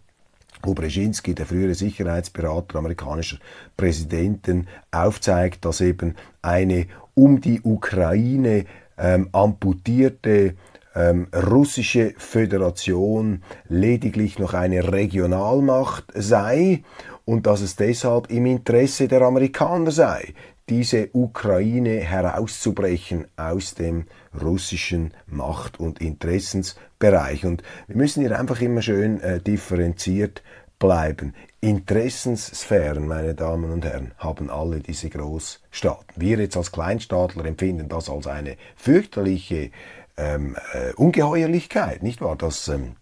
wo 0.63 0.75
Brzezinski, 0.75 1.35
der 1.35 1.47
frühere 1.47 1.75
Sicherheitsberater 1.75 2.79
amerikanischer 2.79 3.39
Präsidenten, 3.77 4.67
aufzeigt, 4.91 5.65
dass 5.65 5.81
eben 5.81 6.15
eine 6.43 6.87
um 7.15 7.41
die 7.41 7.61
Ukraine 7.63 8.65
ähm, 8.99 9.29
amputierte 9.33 10.55
ähm, 10.95 11.29
russische 11.35 12.15
Föderation 12.17 13.43
lediglich 13.69 14.39
noch 14.39 14.55
eine 14.55 14.93
Regionalmacht 14.93 16.05
sei 16.15 16.83
und 17.25 17.47
dass 17.47 17.61
es 17.61 17.77
deshalb 17.77 18.31
im 18.31 18.47
Interesse 18.47 19.09
der 19.09 19.23
Amerikaner 19.23 19.91
sei, 19.91 20.33
diese 20.69 21.11
Ukraine 21.13 22.01
herauszubrechen 22.01 23.27
aus 23.37 23.75
dem 23.75 24.07
russischen 24.41 25.15
Macht- 25.27 25.79
und 25.79 26.01
Interessensbereich. 26.01 27.45
Und 27.45 27.63
wir 27.87 27.97
müssen 27.97 28.23
hier 28.23 28.39
einfach 28.39 28.61
immer 28.61 28.83
schön 28.83 29.21
äh, 29.21 29.41
differenziert 29.41 30.43
bleiben. 30.79 31.35
Interessenssphären, 31.61 33.07
meine 33.07 33.35
Damen 33.35 33.71
und 33.71 33.85
Herren, 33.85 34.13
haben 34.19 34.51
alle 34.51 34.81
diese 34.81 35.09
Großstaaten. 35.09 36.15
Wir 36.17 36.39
jetzt 36.39 36.57
als 36.57 36.73
Kleinstaatler 36.73 37.45
empfinden 37.45 37.89
das 37.89 38.11
als 38.11 38.27
eine 38.27 38.57
fürchterliche 38.77 39.71
ähm, 40.17 40.57
äh, 40.73 40.93
Ungeheuerlichkeit, 40.95 42.03
nicht 42.03 42.21
wahr? 42.21 42.37
Dass 42.37 42.69
ähm, 42.69 42.97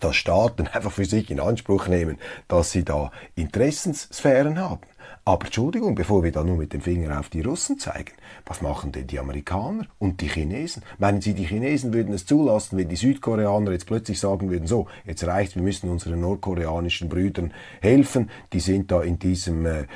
dass 0.00 0.16
Staaten 0.16 0.66
einfach 0.72 0.92
für 0.92 1.04
sich 1.04 1.30
in 1.30 1.40
Anspruch 1.40 1.88
nehmen, 1.88 2.18
dass 2.48 2.70
sie 2.70 2.84
da 2.84 3.10
Interessenssphären 3.34 4.58
haben. 4.58 4.80
Aber 5.24 5.44
Entschuldigung, 5.44 5.94
bevor 5.94 6.24
wir 6.24 6.32
da 6.32 6.42
nur 6.42 6.56
mit 6.56 6.72
dem 6.72 6.80
Finger 6.80 7.20
auf 7.20 7.28
die 7.28 7.42
Russen 7.42 7.78
zeigen, 7.78 8.10
was 8.44 8.60
machen 8.60 8.90
denn 8.90 9.06
die 9.06 9.20
Amerikaner 9.20 9.86
und 10.00 10.20
die 10.20 10.26
Chinesen? 10.26 10.82
Meinen 10.98 11.20
Sie, 11.20 11.32
die 11.32 11.44
Chinesen 11.44 11.94
würden 11.94 12.12
es 12.12 12.26
zulassen, 12.26 12.76
wenn 12.76 12.88
die 12.88 12.96
Südkoreaner 12.96 13.70
jetzt 13.70 13.86
plötzlich 13.86 14.18
sagen 14.18 14.50
würden, 14.50 14.66
so, 14.66 14.88
jetzt 15.04 15.24
reicht, 15.24 15.54
wir 15.54 15.62
müssen 15.62 15.90
unseren 15.90 16.20
nordkoreanischen 16.20 17.08
Brüdern 17.08 17.54
helfen, 17.80 18.30
die 18.52 18.58
sind 18.58 18.90
da 18.90 19.00
in 19.00 19.20
diesem 19.20 19.64
äh, 19.64 19.82
äh, 19.82 19.86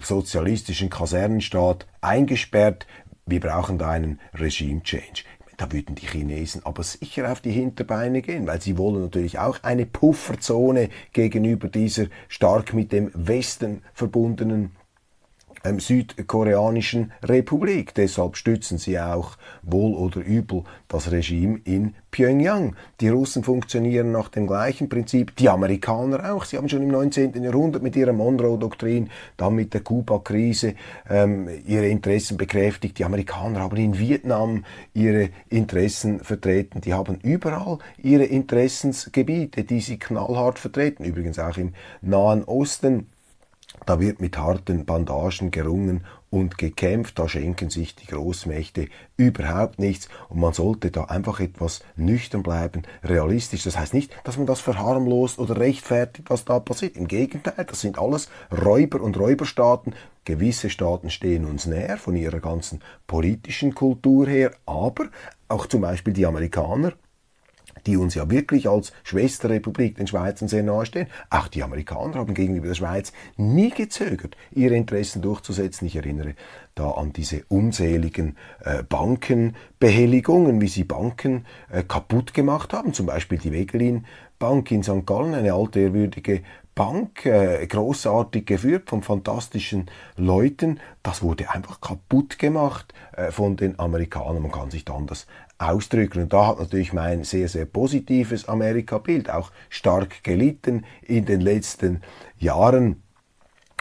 sozialistischen 0.00 0.88
Kasernenstaat 0.88 1.86
eingesperrt, 2.00 2.86
wir 3.26 3.40
brauchen 3.40 3.76
da 3.76 3.90
einen 3.90 4.20
Regime-Change 4.32 5.24
da 5.60 5.70
würden 5.72 5.94
die 5.94 6.06
Chinesen 6.06 6.64
aber 6.64 6.82
sicher 6.82 7.30
auf 7.30 7.42
die 7.42 7.50
Hinterbeine 7.50 8.22
gehen, 8.22 8.46
weil 8.46 8.62
sie 8.62 8.78
wollen 8.78 9.02
natürlich 9.02 9.38
auch 9.38 9.62
eine 9.62 9.84
Pufferzone 9.84 10.88
gegenüber 11.12 11.68
dieser 11.68 12.06
stark 12.28 12.72
mit 12.72 12.92
dem 12.92 13.10
Westen 13.12 13.82
verbundenen 13.92 14.70
ähm, 15.64 15.80
südkoreanischen 15.80 17.12
Republik. 17.22 17.94
Deshalb 17.94 18.36
stützen 18.36 18.78
sie 18.78 18.98
auch 18.98 19.36
wohl 19.62 19.94
oder 19.94 20.20
übel 20.20 20.64
das 20.88 21.10
Regime 21.10 21.60
in 21.64 21.94
Pyongyang. 22.10 22.74
Die 23.00 23.08
Russen 23.08 23.44
funktionieren 23.44 24.10
nach 24.10 24.28
dem 24.28 24.46
gleichen 24.46 24.88
Prinzip, 24.88 25.36
die 25.36 25.48
Amerikaner 25.48 26.32
auch. 26.32 26.44
Sie 26.44 26.56
haben 26.56 26.68
schon 26.68 26.82
im 26.82 26.88
19. 26.88 27.42
Jahrhundert 27.42 27.82
mit 27.82 27.94
ihrer 27.96 28.12
Monroe-Doktrin, 28.12 29.10
dann 29.36 29.54
mit 29.54 29.74
der 29.74 29.82
Kuba-Krise 29.82 30.74
ähm, 31.08 31.48
ihre 31.66 31.86
Interessen 31.86 32.36
bekräftigt. 32.36 32.98
Die 32.98 33.04
Amerikaner 33.04 33.60
haben 33.60 33.76
in 33.76 33.98
Vietnam 33.98 34.64
ihre 34.92 35.30
Interessen 35.48 36.20
vertreten. 36.20 36.80
Die 36.80 36.94
haben 36.94 37.18
überall 37.22 37.78
ihre 37.98 38.24
Interessensgebiete, 38.24 39.64
die 39.64 39.80
sie 39.80 39.98
knallhart 39.98 40.58
vertreten. 40.58 41.04
Übrigens 41.04 41.38
auch 41.38 41.56
im 41.56 41.74
Nahen 42.00 42.44
Osten. 42.44 43.06
Da 43.86 44.00
wird 44.00 44.20
mit 44.20 44.36
harten 44.36 44.84
Bandagen 44.84 45.50
gerungen 45.50 46.04
und 46.28 46.58
gekämpft, 46.58 47.18
da 47.18 47.28
schenken 47.28 47.70
sich 47.70 47.94
die 47.94 48.06
Großmächte 48.06 48.88
überhaupt 49.16 49.78
nichts 49.78 50.08
und 50.28 50.40
man 50.40 50.52
sollte 50.52 50.90
da 50.90 51.04
einfach 51.04 51.40
etwas 51.40 51.82
nüchtern 51.96 52.42
bleiben, 52.42 52.82
realistisch. 53.02 53.64
Das 53.64 53.78
heißt 53.78 53.94
nicht, 53.94 54.12
dass 54.24 54.36
man 54.36 54.46
das 54.46 54.60
verharmlost 54.60 55.38
oder 55.38 55.56
rechtfertigt, 55.58 56.30
was 56.30 56.44
da 56.44 56.60
passiert. 56.60 56.96
Im 56.96 57.08
Gegenteil, 57.08 57.64
das 57.64 57.80
sind 57.80 57.98
alles 57.98 58.28
Räuber 58.52 59.00
und 59.00 59.18
Räuberstaaten. 59.18 59.94
Gewisse 60.24 60.68
Staaten 60.68 61.10
stehen 61.10 61.44
uns 61.44 61.66
näher 61.66 61.96
von 61.96 62.14
ihrer 62.14 62.40
ganzen 62.40 62.80
politischen 63.06 63.74
Kultur 63.74 64.26
her, 64.26 64.52
aber 64.66 65.08
auch 65.48 65.66
zum 65.66 65.80
Beispiel 65.80 66.12
die 66.12 66.26
Amerikaner 66.26 66.92
die 67.86 67.96
uns 67.96 68.14
ja 68.14 68.30
wirklich 68.30 68.68
als 68.68 68.92
Schwesterrepublik 69.02 69.96
den 69.96 70.06
Schweizern 70.06 70.48
sehr 70.48 70.62
nahestehen. 70.62 71.08
Auch 71.30 71.48
die 71.48 71.62
Amerikaner 71.62 72.16
haben 72.16 72.34
gegenüber 72.34 72.68
der 72.68 72.74
Schweiz 72.74 73.12
nie 73.36 73.70
gezögert, 73.70 74.36
ihre 74.50 74.74
Interessen 74.74 75.22
durchzusetzen. 75.22 75.86
Ich 75.86 75.96
erinnere 75.96 76.34
da 76.74 76.90
an 76.92 77.12
diese 77.12 77.44
unzähligen 77.48 78.36
äh, 78.64 78.82
Bankenbehelligungen, 78.82 80.60
wie 80.60 80.68
sie 80.68 80.84
Banken 80.84 81.46
äh, 81.70 81.82
kaputt 81.82 82.34
gemacht 82.34 82.72
haben. 82.72 82.94
Zum 82.94 83.06
Beispiel 83.06 83.38
die 83.38 83.52
Wegelin 83.52 84.06
Bank 84.38 84.70
in 84.70 84.82
St. 84.82 85.04
Gallen, 85.04 85.34
eine 85.34 85.52
altehrwürdige 85.52 86.42
Bank, 86.74 87.26
äh, 87.26 87.66
großartig 87.66 88.46
geführt 88.46 88.88
von 88.88 89.02
fantastischen 89.02 89.90
Leuten. 90.16 90.80
Das 91.02 91.22
wurde 91.22 91.50
einfach 91.50 91.82
kaputt 91.82 92.38
gemacht 92.38 92.94
äh, 93.12 93.30
von 93.30 93.56
den 93.56 93.78
Amerikanern. 93.78 94.40
Man 94.40 94.50
kann 94.50 94.70
sich 94.70 94.86
dann 94.86 95.06
das 95.06 95.26
ausdrücken. 95.60 96.22
Und 96.22 96.32
da 96.32 96.48
hat 96.48 96.58
natürlich 96.58 96.92
mein 96.92 97.24
sehr, 97.24 97.48
sehr 97.48 97.66
positives 97.66 98.48
Amerika-Bild 98.48 99.30
auch 99.30 99.52
stark 99.68 100.24
gelitten 100.24 100.84
in 101.02 101.26
den 101.26 101.40
letzten 101.40 102.00
Jahren. 102.38 103.02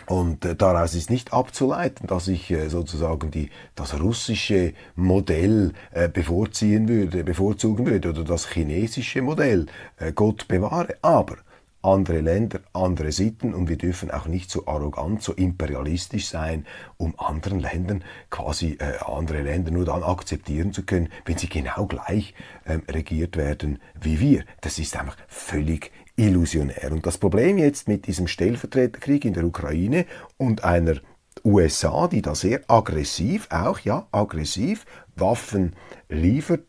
Und 0.07 0.43
äh, 0.43 0.55
daraus 0.55 0.95
ist 0.95 1.11
nicht 1.11 1.33
abzuleiten, 1.33 2.07
dass 2.07 2.27
ich 2.27 2.49
äh, 2.49 2.67
sozusagen 2.69 3.29
die, 3.29 3.51
das 3.75 3.99
russische 3.99 4.73
Modell 4.95 5.73
äh, 5.91 6.09
bevorziehen 6.09 6.87
würde, 6.87 7.23
bevorzugen 7.23 7.85
würde 7.85 8.09
oder 8.09 8.23
das 8.23 8.49
chinesische 8.49 9.21
Modell. 9.21 9.67
Gott 10.15 10.47
bewahre. 10.47 10.97
Aber 11.03 11.37
andere 11.81 12.19
Länder, 12.19 12.59
andere 12.73 13.11
Sitten 13.11 13.53
und 13.53 13.69
wir 13.69 13.77
dürfen 13.77 14.11
auch 14.11 14.25
nicht 14.25 14.51
so 14.51 14.67
arrogant, 14.67 15.23
so 15.23 15.33
imperialistisch 15.33 16.27
sein, 16.27 16.65
um 16.97 17.17
anderen 17.17 17.59
Ländern 17.59 18.03
quasi 18.29 18.77
äh, 18.79 18.97
andere 19.05 19.41
Länder 19.41 19.71
nur 19.71 19.85
dann 19.85 20.03
akzeptieren 20.03 20.73
zu 20.73 20.83
können, 20.83 21.09
wenn 21.25 21.37
sie 21.37 21.47
genau 21.47 21.85
gleich 21.85 22.33
ähm, 22.65 22.83
regiert 22.89 23.37
werden 23.37 23.79
wie 23.99 24.19
wir. 24.19 24.43
Das 24.61 24.77
ist 24.77 24.97
einfach 24.97 25.15
völlig 25.27 25.91
illusionär. 26.17 26.91
Und 26.91 27.05
das 27.05 27.17
Problem 27.17 27.57
jetzt 27.57 27.87
mit 27.87 28.07
diesem 28.07 28.27
Stellvertreterkrieg 28.27 29.23
in 29.23 29.33
der 29.33 29.45
Ukraine 29.45 30.05
und 30.37 30.65
einer 30.65 30.95
USA, 31.45 32.07
die 32.07 32.21
da 32.21 32.35
sehr 32.35 32.61
aggressiv, 32.67 33.47
auch 33.49 33.79
ja, 33.79 34.07
aggressiv 34.11 34.85
Waffen 35.15 35.75
liefert, 36.09 36.65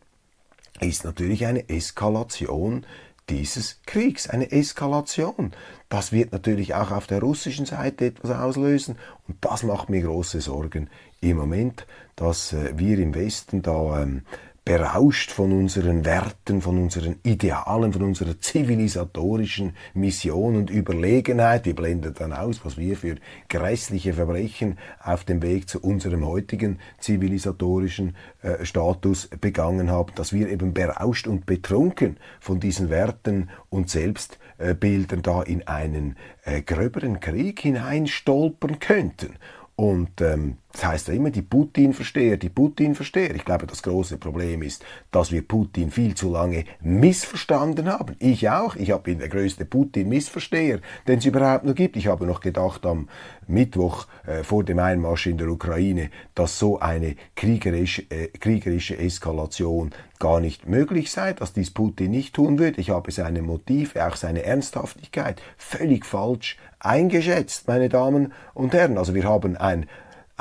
ist 0.79 1.03
natürlich 1.03 1.45
eine 1.45 1.67
Eskalation 1.69 2.85
dieses 3.31 3.79
Kriegs, 3.85 4.29
eine 4.29 4.51
Eskalation. 4.51 5.51
Das 5.89 6.11
wird 6.11 6.33
natürlich 6.33 6.75
auch 6.75 6.91
auf 6.91 7.07
der 7.07 7.21
russischen 7.21 7.65
Seite 7.65 8.05
etwas 8.07 8.31
auslösen 8.31 8.97
und 9.27 9.37
das 9.41 9.63
macht 9.63 9.89
mir 9.89 10.01
große 10.01 10.41
Sorgen 10.41 10.89
im 11.21 11.37
Moment, 11.37 11.87
dass 12.15 12.51
äh, 12.51 12.73
wir 12.77 12.99
im 12.99 13.15
Westen 13.15 13.61
da 13.61 14.01
ähm, 14.01 14.23
berauscht 14.63 15.31
von 15.31 15.51
unseren 15.51 16.05
Werten, 16.05 16.61
von 16.61 16.77
unseren 16.77 17.15
Idealen, 17.23 17.93
von 17.93 18.03
unserer 18.03 18.39
zivilisatorischen 18.39 19.75
Mission 19.95 20.55
und 20.55 20.69
Überlegenheit. 20.69 21.65
Wir 21.65 21.75
blenden 21.75 22.13
dann 22.13 22.31
aus, 22.31 22.63
was 22.63 22.77
wir 22.77 22.95
für 22.95 23.15
grässliche 23.49 24.13
Verbrechen 24.13 24.77
auf 25.03 25.23
dem 25.23 25.41
Weg 25.41 25.67
zu 25.67 25.81
unserem 25.81 26.27
heutigen 26.27 26.77
zivilisatorischen 26.99 28.15
äh, 28.43 28.63
Status 28.63 29.29
begangen 29.41 29.89
haben, 29.89 30.13
dass 30.13 30.31
wir 30.31 30.47
eben 30.47 30.73
berauscht 30.73 31.25
und 31.25 31.47
betrunken 31.47 32.17
von 32.39 32.59
diesen 32.59 32.91
Werten 32.91 33.49
und 33.69 33.89
Selbstbildern 33.89 35.23
da 35.23 35.41
in 35.41 35.67
einen 35.67 36.17
äh, 36.43 36.61
gröberen 36.61 37.19
Krieg 37.19 37.61
hineinstolpern 37.61 38.77
könnten. 38.77 39.37
Und 39.75 40.21
ähm, 40.21 40.57
das 40.71 40.85
heißt 40.85 41.07
ja 41.09 41.13
immer, 41.13 41.31
die 41.31 41.41
Putin-Versteher, 41.41 42.37
die 42.37 42.49
Putin-Versteher. 42.49 43.35
Ich 43.35 43.45
glaube, 43.45 43.67
das 43.67 43.83
große 43.83 44.17
Problem 44.17 44.61
ist, 44.61 44.83
dass 45.11 45.31
wir 45.31 45.41
Putin 45.41 45.91
viel 45.91 46.15
zu 46.15 46.31
lange 46.31 46.65
missverstanden 46.81 47.91
haben. 47.91 48.15
Ich 48.19 48.49
auch. 48.49 48.75
Ich 48.75 48.93
bin 48.97 49.19
der 49.19 49.29
größte 49.29 49.65
Putin-Missversteher, 49.65 50.79
den 51.07 51.19
es 51.19 51.25
überhaupt 51.25 51.65
noch 51.65 51.75
gibt. 51.75 51.97
Ich 51.97 52.07
habe 52.07 52.25
noch 52.25 52.39
gedacht 52.39 52.85
am 52.85 53.09
Mittwoch 53.47 54.07
äh, 54.25 54.43
vor 54.43 54.63
dem 54.63 54.79
Einmarsch 54.79 55.27
in 55.27 55.37
der 55.37 55.49
Ukraine, 55.49 56.09
dass 56.35 56.57
so 56.57 56.79
eine 56.79 57.15
kriegerische, 57.35 58.03
äh, 58.09 58.27
kriegerische 58.27 58.97
Eskalation 58.97 59.91
gar 60.19 60.39
nicht 60.39 60.69
möglich 60.69 61.11
sei, 61.11 61.33
dass 61.33 61.53
dies 61.53 61.71
Putin 61.71 62.11
nicht 62.11 62.35
tun 62.35 62.59
würde. 62.59 62.79
Ich 62.79 62.91
habe 62.91 63.11
seine 63.11 63.41
Motive, 63.41 64.05
auch 64.05 64.15
seine 64.15 64.43
Ernsthaftigkeit 64.43 65.41
völlig 65.57 66.05
falsch 66.05 66.57
eingeschätzt, 66.79 67.67
meine 67.67 67.89
Damen 67.89 68.33
und 68.53 68.73
Herren. 68.73 68.97
Also 68.97 69.13
wir 69.13 69.23
haben 69.23 69.57
ein, 69.57 69.87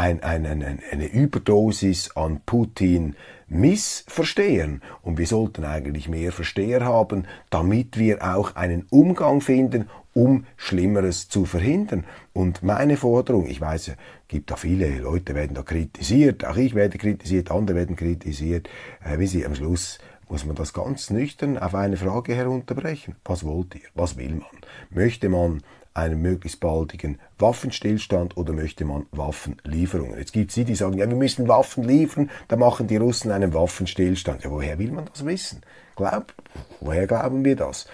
ein, 0.00 0.22
ein, 0.22 0.46
ein, 0.46 0.80
eine 0.90 1.06
Überdosis 1.06 2.16
an 2.16 2.40
Putin 2.46 3.16
Missverstehen 3.48 4.80
und 5.02 5.18
wir 5.18 5.26
sollten 5.26 5.64
eigentlich 5.64 6.08
mehr 6.08 6.32
Versteher 6.32 6.84
haben, 6.86 7.26
damit 7.50 7.98
wir 7.98 8.22
auch 8.22 8.56
einen 8.56 8.86
Umgang 8.88 9.42
finden, 9.42 9.90
um 10.14 10.46
Schlimmeres 10.56 11.28
zu 11.28 11.44
verhindern. 11.44 12.04
Und 12.32 12.62
meine 12.62 12.96
Forderung, 12.96 13.46
ich 13.46 13.60
weiß, 13.60 13.88
es 13.88 13.96
gibt 14.28 14.50
da 14.50 14.56
viele 14.56 14.88
Leute, 15.00 15.34
werden 15.34 15.54
da 15.54 15.62
kritisiert, 15.62 16.46
auch 16.46 16.56
ich 16.56 16.74
werde 16.74 16.96
kritisiert, 16.96 17.50
andere 17.50 17.76
werden 17.76 17.96
kritisiert, 17.96 18.70
äh, 19.04 19.18
wie 19.18 19.26
Sie 19.26 19.44
am 19.44 19.54
Schluss 19.54 19.98
muss 20.30 20.46
man 20.46 20.54
das 20.54 20.72
ganz 20.72 21.10
nüchtern 21.10 21.58
auf 21.58 21.74
eine 21.74 21.96
Frage 21.96 22.36
herunterbrechen. 22.36 23.16
Was 23.24 23.44
wollt 23.44 23.74
ihr? 23.74 23.88
Was 23.94 24.16
will 24.16 24.36
man? 24.36 24.46
Möchte 24.90 25.28
man 25.28 25.60
einen 26.00 26.22
möglichst 26.22 26.60
baldigen 26.60 27.18
Waffenstillstand 27.38 28.36
oder 28.36 28.52
möchte 28.52 28.84
man 28.84 29.06
Waffenlieferungen? 29.12 30.18
Jetzt 30.18 30.32
gibt 30.32 30.50
es 30.50 30.54
die, 30.54 30.64
die 30.64 30.74
sagen, 30.74 30.98
ja, 30.98 31.08
wir 31.08 31.16
müssen 31.16 31.48
Waffen 31.48 31.84
liefern, 31.84 32.30
da 32.48 32.56
machen 32.56 32.86
die 32.86 32.96
Russen 32.96 33.30
einen 33.30 33.54
Waffenstillstand. 33.54 34.44
Ja, 34.44 34.50
woher 34.50 34.78
will 34.78 34.90
man 34.90 35.06
das 35.12 35.24
wissen? 35.24 35.62
Glaub, 35.96 36.32
woher 36.80 37.06
glauben 37.06 37.44
wir 37.44 37.56
das? 37.56 37.86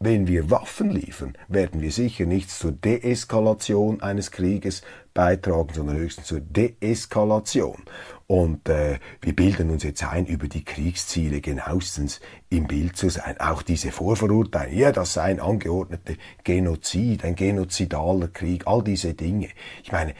Wenn 0.00 0.28
wir 0.28 0.48
Waffen 0.48 0.90
liefern, 0.90 1.36
werden 1.48 1.80
wir 1.80 1.90
sicher 1.90 2.24
nicht 2.24 2.50
zur 2.50 2.70
Deeskalation 2.70 4.00
eines 4.00 4.30
Krieges 4.30 4.82
beitragen, 5.12 5.74
sondern 5.74 5.96
höchstens 5.96 6.28
zur 6.28 6.40
Deeskalation. 6.40 7.82
Und 8.28 8.68
äh, 8.68 9.00
wir 9.20 9.34
bilden 9.34 9.70
uns 9.70 9.82
jetzt 9.82 10.04
ein, 10.04 10.26
über 10.26 10.46
die 10.46 10.64
Kriegsziele 10.64 11.40
genauestens 11.40 12.20
im 12.48 12.68
Bild 12.68 12.96
zu 12.96 13.08
sein. 13.08 13.40
Auch 13.40 13.62
diese 13.62 13.90
Vorverurteilung, 13.90 14.76
ja, 14.76 14.92
das 14.92 15.14
sei 15.14 15.22
ein 15.22 15.40
angeordneter 15.40 16.14
Genozid, 16.44 17.24
ein 17.24 17.34
genozidaler 17.34 18.28
Krieg, 18.28 18.68
all 18.68 18.84
diese 18.84 19.14
Dinge. 19.14 19.48
Ich 19.82 19.90
meine, 19.90 20.14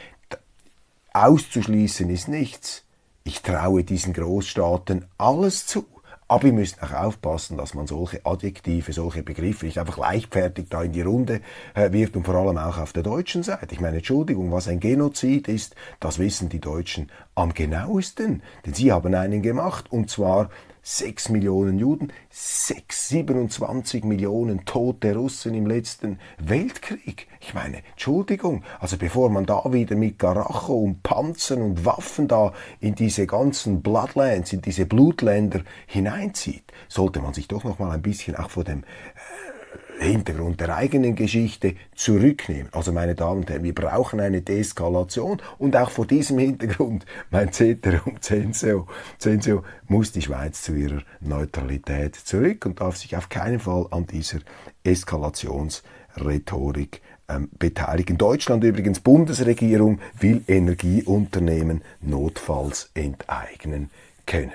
auszuschließen 1.13 2.09
ist 2.09 2.27
nichts. 2.27 2.83
Ich 3.23 3.43
traue 3.43 3.85
diesen 3.85 4.11
Großstaaten 4.11 5.05
alles 5.17 5.65
zu. 5.67 5.85
Aber 6.29 6.43
wir 6.43 6.53
müssen 6.53 6.79
auch 6.83 6.93
aufpassen, 6.93 7.57
dass 7.57 7.73
man 7.73 7.87
solche 7.87 8.23
Adjektive, 8.23 8.93
solche 8.93 9.23
Begriffe 9.23 9.65
nicht 9.65 9.79
einfach 9.79 9.97
leichtfertig 9.97 10.67
da 10.69 10.83
in 10.83 10.91
die 10.91 11.01
Runde 11.01 11.41
äh, 11.73 11.91
wirft 11.91 12.15
und 12.15 12.23
vor 12.23 12.35
allem 12.35 12.59
auch 12.59 12.77
auf 12.77 12.93
der 12.93 13.01
deutschen 13.01 13.41
Seite. 13.41 13.73
Ich 13.73 13.81
meine, 13.81 13.97
Entschuldigung, 13.97 14.51
was 14.51 14.67
ein 14.67 14.79
Genozid 14.79 15.47
ist, 15.47 15.75
das 15.99 16.19
wissen 16.19 16.47
die 16.47 16.59
Deutschen 16.61 17.09
am 17.33 17.55
genauesten. 17.55 18.43
Denn 18.63 18.75
sie 18.75 18.91
haben 18.91 19.15
einen 19.15 19.41
gemacht 19.41 19.91
und 19.91 20.11
zwar 20.11 20.51
6 20.91 21.29
Millionen 21.29 21.77
Juden, 21.77 22.11
6, 22.31 23.09
27 23.09 24.03
Millionen 24.05 24.65
tote 24.65 25.13
Russen 25.13 25.53
im 25.53 25.67
letzten 25.67 26.17
Weltkrieg. 26.39 27.27
Ich 27.41 27.53
meine, 27.53 27.83
Entschuldigung, 27.91 28.63
also 28.79 28.97
bevor 28.97 29.29
man 29.29 29.45
da 29.45 29.71
wieder 29.71 29.95
mit 29.95 30.17
Garacho 30.17 30.73
und 30.73 31.03
Panzern 31.03 31.61
und 31.61 31.85
Waffen 31.85 32.27
da 32.27 32.53
in 32.79 32.95
diese 32.95 33.27
ganzen 33.27 33.83
Bloodlands, 33.83 34.51
in 34.51 34.63
diese 34.63 34.87
Blutländer 34.87 35.61
hineinzieht, 35.85 36.63
sollte 36.87 37.19
man 37.19 37.35
sich 37.35 37.47
doch 37.47 37.63
noch 37.63 37.77
mal 37.77 37.91
ein 37.91 38.01
bisschen 38.01 38.35
auch 38.35 38.49
vor 38.49 38.63
dem 38.63 38.79
äh, 38.79 39.58
Hintergrund 39.99 40.61
der 40.61 40.75
eigenen 40.75 41.15
Geschichte 41.15 41.75
zurücknehmen. 41.95 42.69
Also 42.71 42.91
meine 42.91 43.13
Damen 43.15 43.41
und 43.41 43.49
Herren, 43.49 43.63
wir 43.63 43.75
brauchen 43.75 44.19
eine 44.19 44.41
Deeskalation 44.41 45.41
und 45.57 45.75
auch 45.75 45.89
vor 45.89 46.05
diesem 46.05 46.37
Hintergrund, 46.39 47.05
mein 47.31 47.51
Ceterum 47.51 48.21
Censeo, 48.21 48.85
Censeo 49.19 49.63
muss 49.87 50.11
die 50.11 50.21
Schweiz 50.21 50.61
zu 50.61 50.73
ihrer 50.73 51.01
Neutralität 51.19 52.15
zurück 52.15 52.63
und 52.65 52.79
darf 52.81 52.97
sich 52.97 53.17
auf 53.17 53.29
keinen 53.29 53.59
Fall 53.59 53.87
an 53.91 54.07
dieser 54.07 54.39
Eskalationsrhetorik 54.83 57.01
ähm, 57.27 57.49
beteiligen. 57.57 58.17
Deutschland 58.17 58.63
übrigens, 58.63 59.01
Bundesregierung 59.01 59.99
will 60.19 60.43
Energieunternehmen 60.47 61.81
notfalls 62.01 62.91
enteignen 62.93 63.89
können. 64.25 64.53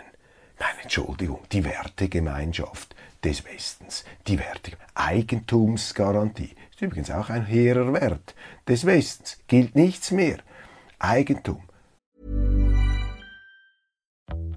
Meine 0.58 0.82
Entschuldigung, 0.82 1.40
die 1.52 1.64
Wertegemeinschaft 1.64 2.93
des 3.24 3.44
Westens. 3.44 4.04
Die 4.26 4.38
Werte. 4.38 4.72
Eigentumsgarantie 4.94 6.54
ist 6.70 6.82
übrigens 6.82 7.10
auch 7.10 7.30
ein 7.30 7.44
hehrer 7.44 7.92
Wert 7.92 8.34
des 8.68 8.84
Westens. 8.84 9.38
Gilt 9.48 9.74
nichts 9.74 10.10
mehr. 10.10 10.38
Eigentum. 10.98 11.62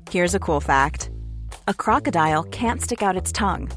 Here's 0.10 0.36
a 0.36 0.40
cool 0.40 0.62
fact. 0.62 1.10
A 1.68 1.74
crocodile 1.74 2.44
can't 2.44 2.82
stick 2.82 3.02
out 3.02 3.18
its 3.18 3.32
tongue. 3.32 3.70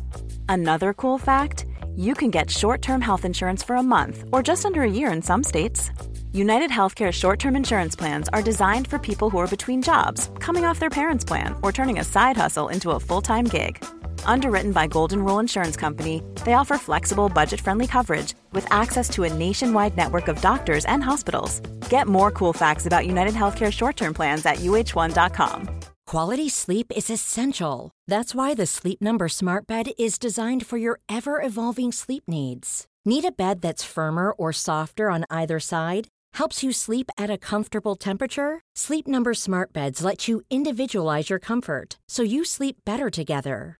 Another 0.48 0.94
cool 0.94 1.18
fact, 1.18 1.66
you 1.96 2.14
can 2.14 2.30
get 2.30 2.50
short-term 2.50 3.00
health 3.00 3.24
insurance 3.24 3.64
for 3.64 3.76
a 3.76 3.82
month 3.82 4.24
or 4.32 4.42
just 4.42 4.64
under 4.64 4.82
a 4.82 4.90
year 4.90 5.10
in 5.12 5.22
some 5.22 5.42
states. 5.42 5.90
United 6.32 6.70
Healthcare 6.70 7.12
short 7.12 7.40
term 7.40 7.56
insurance 7.56 7.96
plans 7.96 8.28
are 8.32 8.42
designed 8.42 8.86
for 8.86 8.98
people 8.98 9.30
who 9.30 9.38
are 9.38 9.48
between 9.48 9.82
jobs, 9.82 10.30
coming 10.38 10.64
off 10.64 10.78
their 10.78 10.90
parents' 10.90 11.24
plan, 11.24 11.56
or 11.62 11.72
turning 11.72 11.98
a 11.98 12.04
side 12.04 12.36
hustle 12.36 12.68
into 12.68 12.90
a 12.90 13.00
full 13.00 13.20
time 13.20 13.46
gig. 13.46 13.84
Underwritten 14.24 14.72
by 14.72 14.86
Golden 14.86 15.24
Rule 15.24 15.40
Insurance 15.40 15.76
Company, 15.76 16.22
they 16.44 16.54
offer 16.54 16.78
flexible, 16.78 17.28
budget 17.28 17.60
friendly 17.60 17.86
coverage 17.86 18.34
with 18.52 18.66
access 18.72 19.08
to 19.10 19.24
a 19.24 19.32
nationwide 19.32 19.96
network 19.96 20.28
of 20.28 20.40
doctors 20.40 20.84
and 20.86 21.04
hospitals. 21.04 21.60
Get 21.90 22.06
more 22.06 22.30
cool 22.30 22.52
facts 22.52 22.86
about 22.86 23.06
United 23.06 23.34
Healthcare 23.34 23.72
short 23.72 23.96
term 23.96 24.14
plans 24.14 24.46
at 24.46 24.58
uh1.com. 24.58 25.80
Quality 26.06 26.48
sleep 26.48 26.92
is 26.96 27.10
essential. 27.10 27.90
That's 28.08 28.34
why 28.34 28.54
the 28.54 28.66
Sleep 28.66 29.00
Number 29.00 29.28
Smart 29.28 29.66
Bed 29.66 29.92
is 29.98 30.18
designed 30.18 30.66
for 30.66 30.76
your 30.76 31.00
ever 31.08 31.40
evolving 31.40 31.92
sleep 31.92 32.24
needs. 32.26 32.86
Need 33.04 33.24
a 33.24 33.32
bed 33.32 33.60
that's 33.62 33.84
firmer 33.84 34.32
or 34.32 34.52
softer 34.52 35.10
on 35.10 35.24
either 35.30 35.60
side? 35.60 36.08
Helps 36.34 36.62
you 36.62 36.72
sleep 36.72 37.10
at 37.16 37.30
a 37.30 37.38
comfortable 37.38 37.96
temperature? 37.96 38.60
Sleep 38.74 39.06
Number 39.06 39.34
Smart 39.34 39.72
Beds 39.72 40.02
let 40.02 40.28
you 40.28 40.42
individualize 40.50 41.30
your 41.30 41.38
comfort 41.38 41.98
so 42.08 42.22
you 42.22 42.44
sleep 42.44 42.76
better 42.84 43.08
together. 43.08 43.79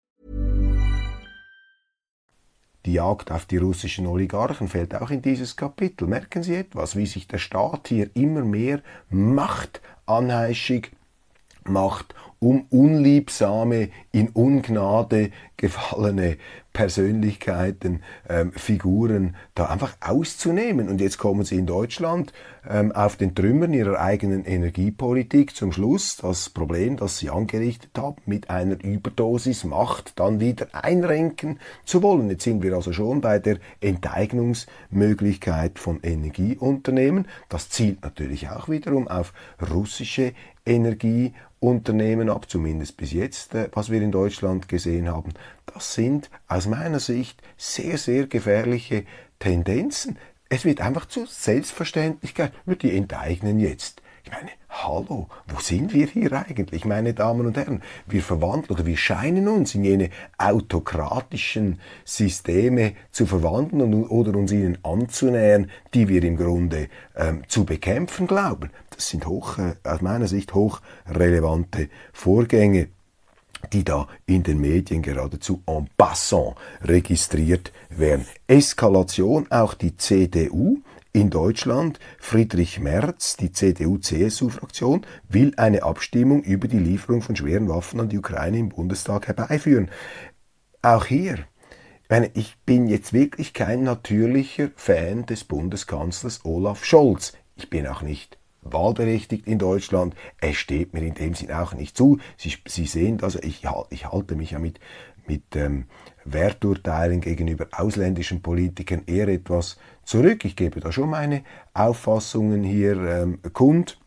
Die 2.85 2.93
Jagd 2.93 3.31
auf 3.31 3.45
die 3.45 3.57
russischen 3.57 4.07
Oligarchen 4.07 4.67
fällt 4.67 4.95
auch 4.95 5.11
in 5.11 5.21
dieses 5.21 5.55
Kapitel. 5.55 6.07
Merken 6.07 6.41
Sie 6.41 6.55
etwas, 6.55 6.95
wie 6.95 7.05
sich 7.05 7.27
der 7.27 7.37
Staat 7.37 7.89
hier 7.89 8.09
immer 8.15 8.43
mehr 8.43 8.81
machtheischig 9.09 10.91
macht, 11.63 12.15
um 12.39 12.65
unliebsame, 12.71 13.89
in 14.11 14.29
Ungnade 14.29 15.29
gefallene 15.57 16.37
Persönlichkeiten, 16.73 18.01
ähm, 18.29 18.53
Figuren 18.53 19.35
da 19.55 19.65
einfach 19.65 19.97
auszunehmen. 19.99 20.89
Und 20.89 21.01
jetzt 21.01 21.17
kommen 21.17 21.43
sie 21.43 21.57
in 21.57 21.65
Deutschland 21.65 22.31
ähm, 22.69 22.91
auf 22.91 23.17
den 23.17 23.35
Trümmern 23.35 23.73
ihrer 23.73 23.99
eigenen 23.99 24.45
Energiepolitik 24.45 25.55
zum 25.55 25.71
Schluss, 25.73 26.17
das 26.17 26.49
Problem, 26.49 26.97
das 26.97 27.17
sie 27.17 27.29
angerichtet 27.29 27.91
haben, 27.97 28.21
mit 28.25 28.49
einer 28.49 28.81
Überdosis 28.83 29.63
Macht 29.63 30.19
dann 30.19 30.39
wieder 30.39 30.67
einrenken 30.71 31.59
zu 31.85 32.01
wollen. 32.03 32.29
Jetzt 32.29 32.43
sind 32.43 32.63
wir 32.63 32.73
also 32.73 32.93
schon 32.93 33.21
bei 33.21 33.39
der 33.39 33.57
Enteignungsmöglichkeit 33.81 35.77
von 35.77 35.99
Energieunternehmen. 36.01 37.27
Das 37.49 37.69
zielt 37.69 38.03
natürlich 38.03 38.49
auch 38.49 38.69
wiederum 38.69 39.07
auf 39.07 39.33
russische 39.69 40.33
Energieunternehmen 40.65 42.29
ab, 42.29 42.49
zumindest 42.49 42.97
bis 42.97 43.11
jetzt, 43.11 43.55
äh, 43.55 43.69
was 43.73 43.89
wir 43.89 44.01
in 44.01 44.11
Deutschland 44.11 44.67
gesehen 44.67 45.09
haben. 45.09 45.33
Das 45.73 45.93
sind 45.93 46.29
aus 46.47 46.67
meiner 46.67 46.99
Sicht 46.99 47.41
sehr, 47.57 47.97
sehr 47.97 48.27
gefährliche 48.27 49.05
Tendenzen. 49.39 50.17
Es 50.49 50.65
wird 50.65 50.81
einfach 50.81 51.05
zur 51.05 51.27
Selbstverständlichkeit, 51.27 52.51
die 52.65 52.95
enteignen 52.95 53.59
jetzt. 53.59 54.01
Ich 54.23 54.31
meine, 54.31 54.49
hallo, 54.69 55.27
wo 55.47 55.59
sind 55.59 55.93
wir 55.93 56.05
hier 56.05 56.33
eigentlich, 56.33 56.85
meine 56.85 57.13
Damen 57.13 57.47
und 57.47 57.57
Herren? 57.57 57.81
Wir 58.05 58.21
verwandeln 58.21 58.69
oder 58.69 58.85
wir 58.85 58.97
scheinen 58.97 59.47
uns 59.47 59.73
in 59.73 59.83
jene 59.83 60.09
autokratischen 60.37 61.79
Systeme 62.05 62.93
zu 63.11 63.25
verwandeln 63.25 64.05
oder 64.05 64.35
uns 64.37 64.51
ihnen 64.51 64.77
anzunähern, 64.83 65.71
die 65.93 66.07
wir 66.07 66.23
im 66.23 66.37
Grunde 66.37 66.89
ähm, 67.15 67.43
zu 67.47 67.65
bekämpfen 67.65 68.27
glauben. 68.27 68.69
Das 68.91 69.09
sind 69.09 69.25
hoch, 69.25 69.57
äh, 69.57 69.73
aus 69.83 70.01
meiner 70.01 70.27
Sicht 70.27 70.53
hochrelevante 70.53 71.89
Vorgänge 72.13 72.89
die 73.73 73.83
da 73.83 74.07
in 74.25 74.43
den 74.43 74.59
Medien 74.59 75.01
geradezu 75.01 75.61
en 75.65 75.87
passant 75.97 76.55
registriert 76.83 77.71
werden. 77.89 78.25
Eskalation, 78.47 79.47
auch 79.51 79.73
die 79.73 79.95
CDU 79.95 80.79
in 81.13 81.29
Deutschland, 81.29 81.99
Friedrich 82.19 82.79
Merz, 82.79 83.35
die 83.35 83.51
CDU-CSU-Fraktion, 83.51 85.05
will 85.27 85.53
eine 85.57 85.83
Abstimmung 85.83 86.41
über 86.43 86.67
die 86.67 86.79
Lieferung 86.79 87.21
von 87.21 87.35
schweren 87.35 87.67
Waffen 87.67 87.99
an 87.99 88.09
die 88.09 88.17
Ukraine 88.17 88.57
im 88.57 88.69
Bundestag 88.69 89.27
herbeiführen. 89.27 89.89
Auch 90.81 91.05
hier, 91.05 91.39
ich 92.33 92.57
bin 92.65 92.87
jetzt 92.87 93.13
wirklich 93.13 93.53
kein 93.53 93.83
natürlicher 93.83 94.69
Fan 94.75 95.25
des 95.25 95.43
Bundeskanzlers 95.43 96.45
Olaf 96.45 96.85
Scholz. 96.85 97.33
Ich 97.55 97.69
bin 97.69 97.87
auch 97.87 98.01
nicht 98.01 98.37
wahlberechtigt 98.61 99.47
in 99.47 99.59
Deutschland. 99.59 100.15
Es 100.39 100.57
steht 100.57 100.93
mir 100.93 101.01
in 101.01 101.13
dem 101.13 101.33
Sinn 101.33 101.51
auch 101.51 101.73
nicht 101.73 101.97
zu. 101.97 102.19
Sie, 102.37 102.53
Sie 102.67 102.85
sehen 102.85 103.17
das, 103.17 103.35
ich, 103.35 103.65
ich 103.89 104.11
halte 104.11 104.35
mich 104.35 104.51
ja 104.51 104.59
mit, 104.59 104.79
mit 105.27 105.55
ähm, 105.55 105.85
Werturteilen 106.25 107.21
gegenüber 107.21 107.67
ausländischen 107.71 108.41
Politikern 108.41 109.03
eher 109.07 109.27
etwas 109.27 109.77
zurück. 110.03 110.45
Ich 110.45 110.55
gebe 110.55 110.79
da 110.79 110.91
schon 110.91 111.09
meine 111.09 111.43
Auffassungen 111.73 112.63
hier 112.63 112.97
ähm, 112.97 113.39
kund, 113.53 113.99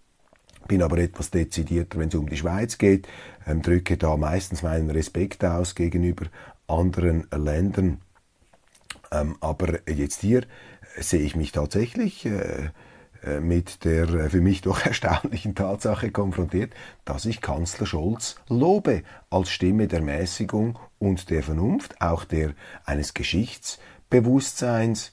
bin 0.69 0.83
aber 0.83 0.99
etwas 0.99 1.31
dezidierter, 1.31 1.99
wenn 1.99 2.09
es 2.09 2.15
um 2.15 2.29
die 2.29 2.37
Schweiz 2.37 2.79
geht, 2.79 3.09
ähm, 3.47 3.63
drücke 3.63 3.97
da 3.97 4.17
meistens 4.17 4.63
meinen 4.63 4.91
Respekt 4.91 5.45
aus 5.45 5.75
gegenüber 5.75 6.27
anderen 6.67 7.27
Ländern. 7.31 8.01
Ähm, 9.11 9.37
aber 9.41 9.89
jetzt 9.89 10.21
hier 10.21 10.43
sehe 10.99 11.21
ich 11.21 11.37
mich 11.37 11.53
tatsächlich 11.53 12.27
äh, 12.27 12.31
äh, 12.31 12.69
mit 13.41 13.85
der 13.85 14.09
äh, 14.09 14.29
für 14.31 14.41
mich 14.41 14.61
doch 14.61 14.85
erstaunlichen 14.87 15.55
Tatsache 15.55 16.11
konfrontiert, 16.11 16.73
dass 17.05 17.25
ich 17.25 17.41
Kanzler 17.41 17.87
Scholz 17.87 18.37
lobe 18.49 19.03
als 19.31 19.51
Stimme 19.51 19.89
der 19.89 20.03
Mäßigung 20.03 20.79
und 20.99 21.31
der 21.31 21.43
Vernunft, 21.43 22.01
auch 22.01 22.25
der 22.25 22.55
eines 22.85 23.15
Geschichtsbewusstseins, 23.15 25.13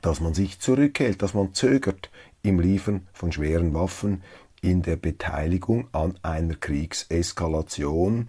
dass 0.00 0.20
man 0.20 0.34
sich 0.34 0.60
zurückhält, 0.60 1.22
dass 1.22 1.34
man 1.34 1.52
zögert 1.52 2.10
im 2.42 2.60
Liefern 2.60 3.06
von 3.12 3.30
schweren 3.32 3.74
Waffen, 3.74 4.22
in 4.62 4.82
der 4.82 4.96
Beteiligung 4.96 5.88
an 5.92 6.18
einer 6.22 6.54
Kriegseskalation 6.54 8.28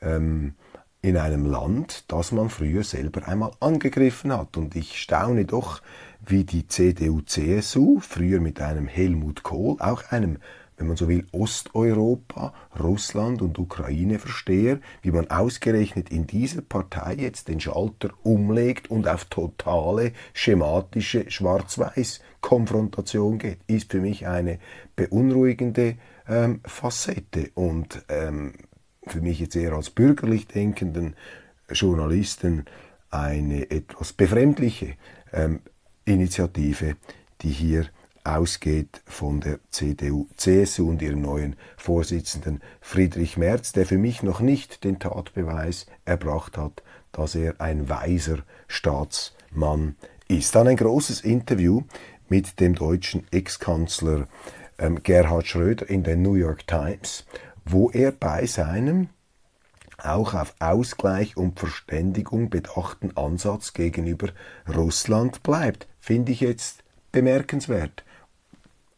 ähm, 0.00 0.54
in 1.02 1.16
einem 1.16 1.44
Land, 1.44 2.04
das 2.08 2.30
man 2.30 2.48
früher 2.48 2.84
selber 2.84 3.26
einmal 3.26 3.50
angegriffen 3.58 4.32
hat. 4.32 4.56
Und 4.56 4.76
ich 4.76 5.00
staune 5.02 5.44
doch, 5.44 5.82
wie 6.24 6.44
die 6.44 6.66
CDU-CSU, 6.66 8.00
früher 8.00 8.40
mit 8.40 8.60
einem 8.60 8.86
Helmut 8.86 9.42
Kohl, 9.42 9.76
auch 9.80 10.04
einem, 10.10 10.38
wenn 10.76 10.86
man 10.86 10.96
so 10.96 11.08
will, 11.08 11.26
Osteuropa, 11.32 12.54
Russland 12.78 13.42
und 13.42 13.58
Ukraine 13.58 14.18
versteher, 14.18 14.78
wie 15.02 15.10
man 15.10 15.30
ausgerechnet 15.30 16.10
in 16.10 16.26
dieser 16.26 16.62
Partei 16.62 17.14
jetzt 17.14 17.48
den 17.48 17.60
Schalter 17.60 18.10
umlegt 18.22 18.90
und 18.90 19.08
auf 19.08 19.24
totale 19.26 20.12
schematische 20.32 21.30
Schwarz-Weiß-Konfrontation 21.30 23.38
geht, 23.38 23.58
ist 23.66 23.90
für 23.90 24.00
mich 24.00 24.26
eine 24.26 24.58
beunruhigende 24.96 25.96
ähm, 26.28 26.60
Facette 26.64 27.50
und 27.54 28.02
ähm, 28.08 28.54
für 29.06 29.20
mich 29.20 29.40
jetzt 29.40 29.56
eher 29.56 29.72
als 29.72 29.90
bürgerlich 29.90 30.46
denkenden 30.46 31.16
Journalisten 31.70 32.66
eine 33.10 33.70
etwas 33.70 34.12
befremdliche 34.12 34.94
ähm, 35.32 35.60
Initiative, 36.04 36.96
die 37.42 37.50
hier 37.50 37.86
ausgeht 38.24 39.02
von 39.04 39.40
der 39.40 39.58
CDU, 39.70 40.26
CSU 40.36 40.90
und 40.90 41.02
ihrem 41.02 41.22
neuen 41.22 41.56
Vorsitzenden 41.76 42.60
Friedrich 42.80 43.36
Merz, 43.36 43.72
der 43.72 43.86
für 43.86 43.98
mich 43.98 44.22
noch 44.22 44.40
nicht 44.40 44.84
den 44.84 44.98
Tatbeweis 44.98 45.86
erbracht 46.04 46.56
hat, 46.56 46.82
dass 47.10 47.34
er 47.34 47.60
ein 47.60 47.88
weiser 47.88 48.38
Staatsmann 48.68 49.96
ist. 50.28 50.54
Dann 50.54 50.68
ein 50.68 50.76
großes 50.76 51.22
Interview 51.22 51.82
mit 52.28 52.60
dem 52.60 52.74
deutschen 52.74 53.26
Ex-Kanzler 53.30 54.28
ähm, 54.78 55.02
Gerhard 55.02 55.46
Schröder 55.46 55.88
in 55.88 56.04
der 56.04 56.16
New 56.16 56.34
York 56.34 56.66
Times, 56.66 57.26
wo 57.64 57.90
er 57.90 58.12
bei 58.12 58.46
seinem 58.46 59.08
auch 59.98 60.34
auf 60.34 60.54
Ausgleich 60.58 61.36
und 61.36 61.60
Verständigung 61.60 62.50
bedachten 62.50 63.16
Ansatz 63.16 63.72
gegenüber 63.72 64.30
Russland 64.68 65.42
bleibt 65.42 65.86
finde 66.02 66.32
ich 66.32 66.40
jetzt 66.40 66.82
bemerkenswert, 67.12 68.04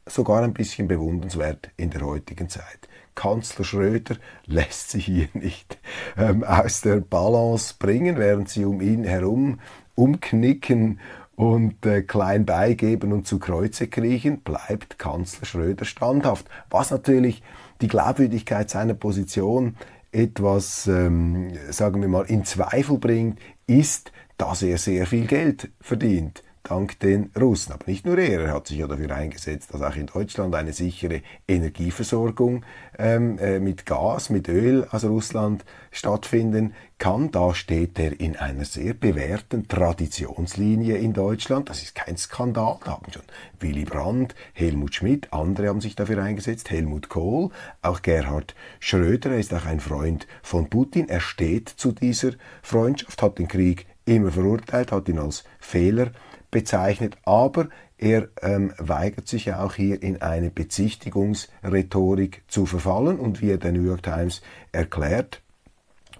sogar 0.06 0.42
ein 0.42 0.54
bisschen 0.54 0.88
bewundernswert 0.88 1.68
in 1.76 1.90
der 1.90 2.00
heutigen 2.00 2.48
Zeit. 2.48 2.88
Kanzler 3.14 3.64
Schröder 3.64 4.16
lässt 4.46 4.90
sich 4.90 5.04
hier 5.04 5.28
nicht 5.34 5.78
ähm, 6.16 6.42
aus 6.42 6.80
der 6.80 6.96
Balance 6.96 7.74
bringen, 7.78 8.16
während 8.16 8.48
sie 8.48 8.64
um 8.64 8.80
ihn 8.80 9.04
herum 9.04 9.60
umknicken 9.94 10.98
und 11.36 11.84
äh, 11.84 12.02
klein 12.02 12.46
beigeben 12.46 13.12
und 13.12 13.26
zu 13.26 13.38
Kreuze 13.38 13.86
kriechen, 13.86 14.40
bleibt 14.40 14.98
Kanzler 14.98 15.44
Schröder 15.44 15.84
standhaft. 15.84 16.48
Was 16.70 16.90
natürlich 16.90 17.42
die 17.82 17.88
Glaubwürdigkeit 17.88 18.70
seiner 18.70 18.94
Position 18.94 19.76
etwas, 20.10 20.86
ähm, 20.86 21.52
sagen 21.70 22.00
wir 22.00 22.08
mal, 22.08 22.24
in 22.24 22.46
Zweifel 22.46 22.96
bringt, 22.96 23.38
ist, 23.66 24.10
dass 24.38 24.62
er 24.62 24.78
sehr 24.78 25.06
viel 25.06 25.26
Geld 25.26 25.70
verdient 25.80 26.43
dank 26.64 26.98
den 27.00 27.30
Russen. 27.38 27.72
Aber 27.72 27.84
nicht 27.86 28.06
nur 28.06 28.16
er, 28.18 28.40
er 28.40 28.54
hat 28.54 28.66
sich 28.66 28.78
ja 28.78 28.86
dafür 28.86 29.10
eingesetzt, 29.10 29.72
dass 29.72 29.82
auch 29.82 29.96
in 29.96 30.06
Deutschland 30.06 30.54
eine 30.54 30.72
sichere 30.72 31.20
Energieversorgung 31.46 32.64
ähm, 32.98 33.38
äh, 33.38 33.60
mit 33.60 33.84
Gas, 33.84 34.30
mit 34.30 34.48
Öl 34.48 34.86
aus 34.90 35.04
Russland 35.04 35.64
stattfinden 35.90 36.72
kann. 36.96 37.30
Da 37.30 37.54
steht 37.54 37.98
er 37.98 38.18
in 38.18 38.36
einer 38.36 38.64
sehr 38.64 38.94
bewährten 38.94 39.68
Traditionslinie 39.68 40.96
in 40.96 41.12
Deutschland. 41.12 41.68
Das 41.68 41.82
ist 41.82 41.94
kein 41.94 42.16
Skandal. 42.16 42.78
Da 42.82 42.92
haben 42.92 43.12
schon 43.12 43.22
Willy 43.60 43.84
Brandt, 43.84 44.34
Helmut 44.54 44.94
Schmidt, 44.94 45.32
andere 45.34 45.68
haben 45.68 45.82
sich 45.82 45.96
dafür 45.96 46.22
eingesetzt, 46.22 46.70
Helmut 46.70 47.10
Kohl, 47.10 47.50
auch 47.82 48.00
Gerhard 48.00 48.54
Schröder, 48.80 49.32
er 49.32 49.38
ist 49.38 49.52
auch 49.52 49.66
ein 49.66 49.80
Freund 49.80 50.26
von 50.42 50.70
Putin. 50.70 51.10
Er 51.10 51.20
steht 51.20 51.68
zu 51.68 51.92
dieser 51.92 52.32
Freundschaft, 52.62 53.20
hat 53.20 53.38
den 53.38 53.48
Krieg 53.48 53.86
immer 54.06 54.30
verurteilt, 54.30 54.92
hat 54.92 55.08
ihn 55.08 55.18
als 55.18 55.44
Fehler 55.60 56.10
bezeichnet, 56.54 57.18
aber 57.24 57.68
er 57.98 58.28
ähm, 58.40 58.72
weigert 58.78 59.26
sich 59.26 59.52
auch 59.52 59.74
hier 59.74 60.00
in 60.02 60.22
eine 60.22 60.50
Bezichtigungsrhetorik 60.50 62.42
zu 62.46 62.64
verfallen 62.64 63.18
und 63.18 63.42
wie 63.42 63.50
er 63.50 63.58
der 63.58 63.72
New 63.72 63.82
York 63.82 64.04
Times 64.04 64.40
erklärt, 64.70 65.42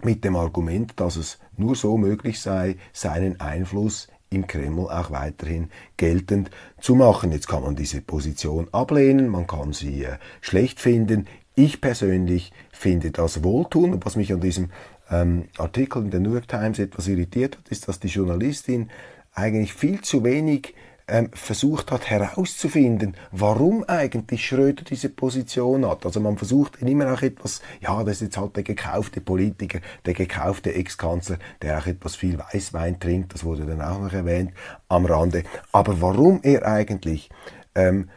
mit 0.03 0.25
dem 0.25 0.35
Argument, 0.35 0.93
dass 0.97 1.15
es 1.15 1.39
nur 1.55 1.75
so 1.75 1.97
möglich 1.97 2.41
sei, 2.41 2.75
seinen 2.91 3.39
Einfluss 3.39 4.09
im 4.29 4.45
Kreml 4.45 4.89
auch 4.89 5.09
weiterhin 5.09 5.69
geltend 5.95 6.51
zu 6.81 6.95
machen. 6.95 7.31
Jetzt 7.31 7.47
kann 7.47 7.63
man 7.63 7.75
diese 7.77 8.01
Position 8.01 8.67
ablehnen, 8.73 9.29
man 9.29 9.47
kann 9.47 9.71
sie 9.71 10.03
äh, 10.03 10.17
schlecht 10.41 10.81
finden. 10.81 11.27
Ich 11.55 11.79
persönlich 11.79 12.51
finde 12.73 13.11
das 13.11 13.41
wohltun 13.41 13.93
und 13.93 14.05
was 14.05 14.17
mich 14.17 14.33
an 14.33 14.41
diesem 14.41 14.69
ähm, 15.09 15.45
Artikel 15.57 16.03
in 16.03 16.11
der 16.11 16.19
New 16.19 16.33
York 16.33 16.49
Times 16.49 16.79
etwas 16.79 17.07
irritiert 17.07 17.57
hat, 17.57 17.69
ist, 17.69 17.87
dass 17.87 18.01
die 18.01 18.09
Journalistin 18.09 18.89
eigentlich 19.35 19.73
viel 19.73 20.01
zu 20.01 20.23
wenig 20.23 20.73
ähm, 21.07 21.29
versucht 21.33 21.91
hat 21.91 22.09
herauszufinden, 22.09 23.15
warum 23.31 23.83
eigentlich 23.83 24.45
Schröder 24.47 24.83
diese 24.83 25.09
Position 25.09 25.87
hat. 25.87 26.05
Also 26.05 26.19
man 26.19 26.37
versucht 26.37 26.81
immer 26.81 27.13
auch 27.13 27.21
etwas, 27.21 27.61
ja, 27.79 28.03
das 28.03 28.15
ist 28.15 28.21
jetzt 28.21 28.37
halt 28.37 28.55
der 28.55 28.63
gekaufte 28.63 29.21
Politiker, 29.21 29.79
der 30.05 30.15
gekaufte 30.15 30.73
Ex-Kanzler, 30.73 31.37
der 31.61 31.77
auch 31.77 31.85
etwas 31.85 32.15
viel 32.15 32.39
Weißwein 32.39 32.99
trinkt, 32.99 33.33
das 33.33 33.43
wurde 33.43 33.65
dann 33.65 33.81
auch 33.81 33.99
noch 33.99 34.13
erwähnt 34.13 34.53
am 34.87 35.05
Rande. 35.05 35.43
Aber 35.71 36.01
warum 36.01 36.39
er 36.41 36.65
eigentlich 36.65 37.29
ähm, 37.75 38.09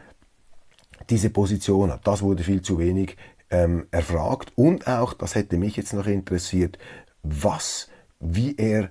diese 1.11 1.29
Position 1.29 1.91
hat, 1.91 2.07
das 2.07 2.21
wurde 2.21 2.43
viel 2.43 2.63
zu 2.63 2.79
wenig 2.79 3.17
ähm, 3.51 3.87
erfragt. 3.91 4.51
Und 4.55 4.87
auch, 4.87 5.13
das 5.13 5.35
hätte 5.35 5.57
mich 5.57 5.75
jetzt 5.75 5.93
noch 5.93 6.07
interessiert, 6.07 6.79
was, 7.21 7.89
wie 8.19 8.55
er 8.57 8.89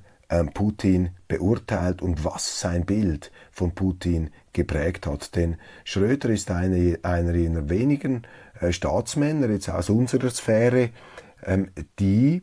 Putin 0.53 1.11
beurteilt 1.27 2.03
und 2.03 2.25
was 2.25 2.61
sein 2.61 2.85
Bild 2.85 3.33
von 3.51 3.75
Putin 3.75 4.31
geprägt 4.53 5.07
hat. 5.07 5.35
Denn 5.37 5.57
Schröder 5.85 6.31
ist 6.31 6.51
eine, 6.51 6.99
einer 7.03 7.35
jener 7.35 7.69
wenigen 7.69 8.23
äh, 8.61 8.73
Staatsmänner, 8.73 9.49
jetzt 9.49 9.71
aus 9.71 9.89
unserer 9.89 10.31
Sphäre, 10.31 10.91
ähm, 11.45 11.71
die 11.99 12.43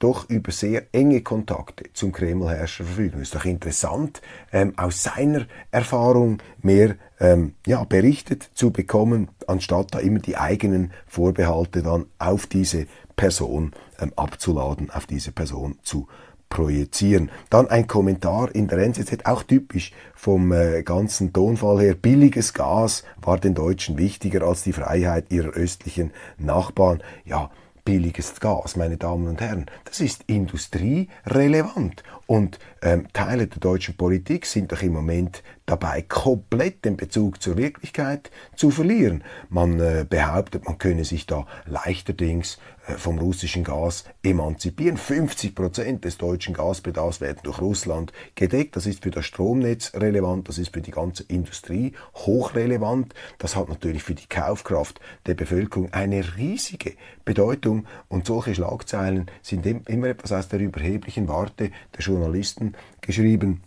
doch 0.00 0.28
über 0.30 0.50
sehr 0.50 0.86
enge 0.92 1.20
Kontakte 1.20 1.84
zum 1.92 2.10
Kremlherrscher 2.10 2.84
verfügen. 2.84 3.20
Ist 3.20 3.34
doch 3.34 3.44
interessant, 3.44 4.22
ähm, 4.50 4.72
aus 4.78 5.02
seiner 5.02 5.46
Erfahrung 5.70 6.38
mehr 6.62 6.96
ähm, 7.20 7.54
ja, 7.66 7.84
berichtet 7.84 8.50
zu 8.54 8.70
bekommen, 8.70 9.28
anstatt 9.46 9.94
da 9.94 9.98
immer 9.98 10.18
die 10.18 10.38
eigenen 10.38 10.92
Vorbehalte 11.06 11.82
dann 11.82 12.06
auf 12.18 12.46
diese 12.46 12.86
Person 13.14 13.72
ähm, 14.00 14.12
abzuladen, 14.16 14.90
auf 14.90 15.06
diese 15.06 15.32
Person 15.32 15.78
zu 15.82 16.08
projizieren. 16.50 17.30
Dann 17.48 17.68
ein 17.68 17.86
Kommentar 17.86 18.54
in 18.54 18.68
der 18.68 18.78
NZZ, 18.80 19.24
auch 19.24 19.42
typisch 19.42 19.92
vom 20.14 20.52
äh, 20.52 20.82
ganzen 20.82 21.32
Tonfall 21.32 21.80
her. 21.80 21.94
Billiges 21.94 22.52
Gas 22.52 23.04
war 23.22 23.38
den 23.38 23.54
Deutschen 23.54 23.96
wichtiger 23.96 24.46
als 24.46 24.62
die 24.64 24.74
Freiheit 24.74 25.26
ihrer 25.30 25.50
östlichen 25.50 26.12
Nachbarn. 26.36 27.02
Ja, 27.24 27.50
billiges 27.84 28.38
Gas, 28.40 28.76
meine 28.76 28.98
Damen 28.98 29.26
und 29.26 29.40
Herren, 29.40 29.66
das 29.84 30.00
ist 30.00 30.24
industrierelevant. 30.26 32.02
Und 32.26 32.58
ähm, 32.82 33.08
Teile 33.12 33.46
der 33.48 33.58
deutschen 33.58 33.96
Politik 33.96 34.46
sind 34.46 34.70
doch 34.70 34.82
im 34.82 34.92
Moment 34.92 35.42
dabei, 35.66 36.02
komplett 36.02 36.84
den 36.84 36.96
Bezug 36.96 37.42
zur 37.42 37.56
Wirklichkeit 37.56 38.30
zu 38.54 38.70
verlieren. 38.70 39.24
Man 39.48 39.80
äh, 39.80 40.06
behauptet, 40.08 40.66
man 40.66 40.78
könne 40.78 41.04
sich 41.04 41.26
da 41.26 41.46
leichterdings 41.66 42.58
vom 42.98 43.18
russischen 43.18 43.64
Gas 43.64 44.04
emanzipieren. 44.22 44.96
50 44.96 45.54
Prozent 45.54 46.04
des 46.04 46.18
deutschen 46.18 46.54
Gasbedarfs 46.54 47.20
werden 47.20 47.40
durch 47.42 47.60
Russland 47.60 48.12
gedeckt. 48.34 48.76
Das 48.76 48.86
ist 48.86 49.02
für 49.02 49.10
das 49.10 49.26
Stromnetz 49.26 49.92
relevant, 49.94 50.48
das 50.48 50.58
ist 50.58 50.72
für 50.72 50.80
die 50.80 50.90
ganze 50.90 51.24
Industrie 51.24 51.92
hochrelevant. 52.14 53.14
Das 53.38 53.56
hat 53.56 53.68
natürlich 53.68 54.02
für 54.02 54.14
die 54.14 54.28
Kaufkraft 54.28 55.00
der 55.26 55.34
Bevölkerung 55.34 55.92
eine 55.92 56.36
riesige 56.36 56.94
Bedeutung. 57.24 57.86
Und 58.08 58.26
solche 58.26 58.54
Schlagzeilen 58.54 59.30
sind 59.42 59.66
immer 59.66 60.08
etwas 60.08 60.32
aus 60.32 60.48
der 60.48 60.60
überheblichen 60.60 61.28
Warte 61.28 61.70
der 61.96 62.00
Journalisten 62.00 62.74
geschrieben. 63.00 63.62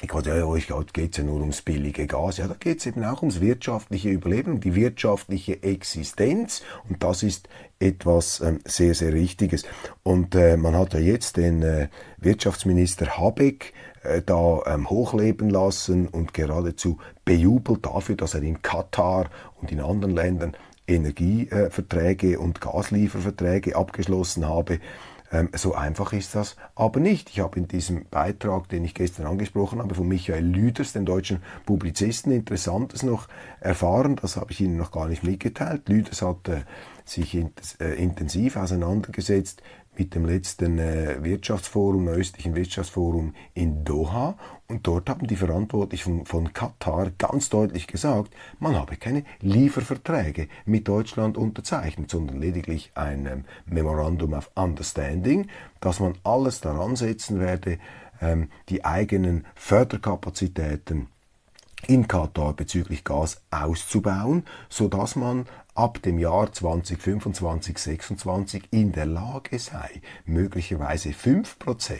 Ich 0.00 0.08
glaube, 0.08 0.28
ja, 0.28 0.44
euch 0.44 0.68
geht 0.92 1.12
es 1.12 1.18
ja 1.18 1.24
nur 1.24 1.40
ums 1.40 1.62
billige 1.62 2.06
Gas. 2.06 2.36
Ja, 2.36 2.46
da 2.46 2.54
geht 2.54 2.78
es 2.78 2.86
eben 2.86 3.04
auch 3.04 3.20
ums 3.22 3.40
wirtschaftliche 3.40 4.10
Überleben, 4.10 4.60
die 4.60 4.76
wirtschaftliche 4.76 5.62
Existenz. 5.62 6.62
Und 6.88 7.02
das 7.02 7.24
ist 7.24 7.48
etwas 7.80 8.40
ähm, 8.40 8.60
sehr, 8.64 8.94
sehr 8.94 9.12
Wichtiges. 9.12 9.64
Und 10.04 10.36
äh, 10.36 10.56
man 10.56 10.76
hat 10.76 10.94
ja 10.94 11.00
jetzt 11.00 11.36
den 11.36 11.62
äh, 11.62 11.88
Wirtschaftsminister 12.18 13.18
Habeck 13.18 13.72
äh, 14.04 14.22
da 14.22 14.62
ähm, 14.66 14.88
hochleben 14.88 15.50
lassen 15.50 16.06
und 16.06 16.32
geradezu 16.32 16.98
bejubelt 17.24 17.84
dafür, 17.84 18.14
dass 18.14 18.34
er 18.34 18.42
in 18.42 18.62
Katar 18.62 19.30
und 19.60 19.72
in 19.72 19.80
anderen 19.80 20.14
Ländern 20.14 20.56
Energieverträge 20.88 22.38
und 22.38 22.60
Gaslieferverträge 22.60 23.76
abgeschlossen 23.76 24.48
habe. 24.48 24.80
Ähm, 25.30 25.50
so 25.54 25.74
einfach 25.74 26.12
ist 26.12 26.34
das 26.34 26.56
aber 26.74 27.00
nicht. 27.00 27.30
Ich 27.30 27.40
habe 27.40 27.58
in 27.58 27.68
diesem 27.68 28.06
Beitrag, 28.06 28.68
den 28.68 28.84
ich 28.84 28.94
gestern 28.94 29.26
angesprochen 29.26 29.80
habe, 29.80 29.94
von 29.94 30.08
Michael 30.08 30.44
Lüders, 30.44 30.92
dem 30.92 31.04
deutschen 31.04 31.42
Publizisten, 31.66 32.32
Interessantes 32.32 33.02
noch 33.02 33.28
erfahren. 33.60 34.16
Das 34.16 34.36
habe 34.36 34.52
ich 34.52 34.60
Ihnen 34.60 34.76
noch 34.76 34.90
gar 34.90 35.08
nicht 35.08 35.24
mitgeteilt. 35.24 35.88
Lüders 35.88 36.22
hat 36.22 36.48
äh, 36.48 36.62
sich 37.04 37.34
in, 37.34 37.50
äh, 37.80 37.94
intensiv 38.02 38.56
auseinandergesetzt 38.56 39.62
mit 39.98 40.14
dem 40.14 40.24
letzten 40.24 40.78
äh, 40.78 41.22
Wirtschaftsforum, 41.22 42.08
östlichen 42.08 42.54
Wirtschaftsforum 42.54 43.34
in 43.54 43.84
Doha. 43.84 44.36
Und 44.70 44.86
dort 44.86 45.08
haben 45.08 45.26
die 45.26 45.36
Verantwortlichen 45.36 46.26
von, 46.26 46.52
Katar 46.52 47.10
ganz 47.16 47.48
deutlich 47.48 47.86
gesagt, 47.86 48.34
man 48.58 48.76
habe 48.76 48.96
keine 48.96 49.24
Lieferverträge 49.40 50.48
mit 50.66 50.86
Deutschland 50.88 51.38
unterzeichnet, 51.38 52.10
sondern 52.10 52.38
lediglich 52.38 52.90
ein 52.94 53.24
ähm, 53.24 53.44
Memorandum 53.64 54.34
of 54.34 54.50
Understanding, 54.54 55.48
dass 55.80 56.00
man 56.00 56.18
alles 56.22 56.60
daran 56.60 56.96
setzen 56.96 57.40
werde, 57.40 57.78
ähm, 58.20 58.50
die 58.68 58.84
eigenen 58.84 59.46
Förderkapazitäten 59.54 61.06
in 61.86 62.06
Katar 62.06 62.52
bezüglich 62.52 63.04
Gas 63.04 63.40
auszubauen, 63.50 64.44
so 64.68 64.88
dass 64.88 65.16
man 65.16 65.46
ab 65.78 66.02
dem 66.02 66.18
Jahr 66.18 66.52
2025, 66.52 67.76
2026 67.76 68.64
in 68.72 68.90
der 68.90 69.06
Lage 69.06 69.60
sei, 69.60 70.02
möglicherweise 70.24 71.10
5% 71.10 71.94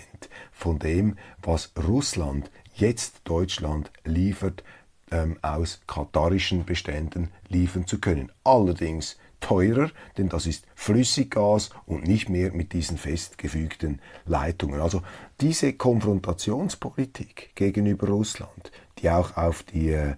von 0.50 0.80
dem, 0.80 1.16
was 1.42 1.72
Russland 1.86 2.50
jetzt 2.74 3.20
Deutschland 3.22 3.92
liefert, 4.04 4.64
ähm, 5.12 5.38
aus 5.42 5.80
katarischen 5.86 6.64
Beständen 6.64 7.30
liefern 7.46 7.86
zu 7.86 8.00
können. 8.00 8.32
Allerdings 8.42 9.16
teurer, 9.38 9.92
denn 10.16 10.28
das 10.28 10.46
ist 10.46 10.66
Flüssiggas 10.74 11.70
und 11.86 12.02
nicht 12.02 12.28
mehr 12.28 12.52
mit 12.52 12.72
diesen 12.72 12.98
festgefügten 12.98 14.00
Leitungen. 14.26 14.80
Also 14.80 15.02
diese 15.40 15.72
Konfrontationspolitik 15.72 17.52
gegenüber 17.54 18.08
Russland, 18.08 18.72
die 18.98 19.08
auch 19.08 19.36
auf 19.36 19.62
die 19.62 19.90
äh, 19.90 20.16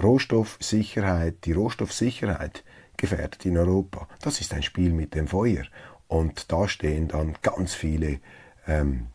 Rohstoffsicherheit, 0.00 1.44
die 1.44 1.52
Rohstoffsicherheit 1.52 2.62
gefährdet 3.00 3.44
in 3.46 3.58
Europa. 3.58 4.06
Das 4.22 4.40
ist 4.40 4.52
ein 4.54 4.62
Spiel 4.62 4.92
mit 4.92 5.14
dem 5.14 5.26
Feuer. 5.26 5.64
Und 6.06 6.52
da 6.52 6.68
stehen 6.68 7.08
dann 7.08 7.36
ganz 7.42 7.74
viele 7.74 8.20
ähm, 8.66 9.06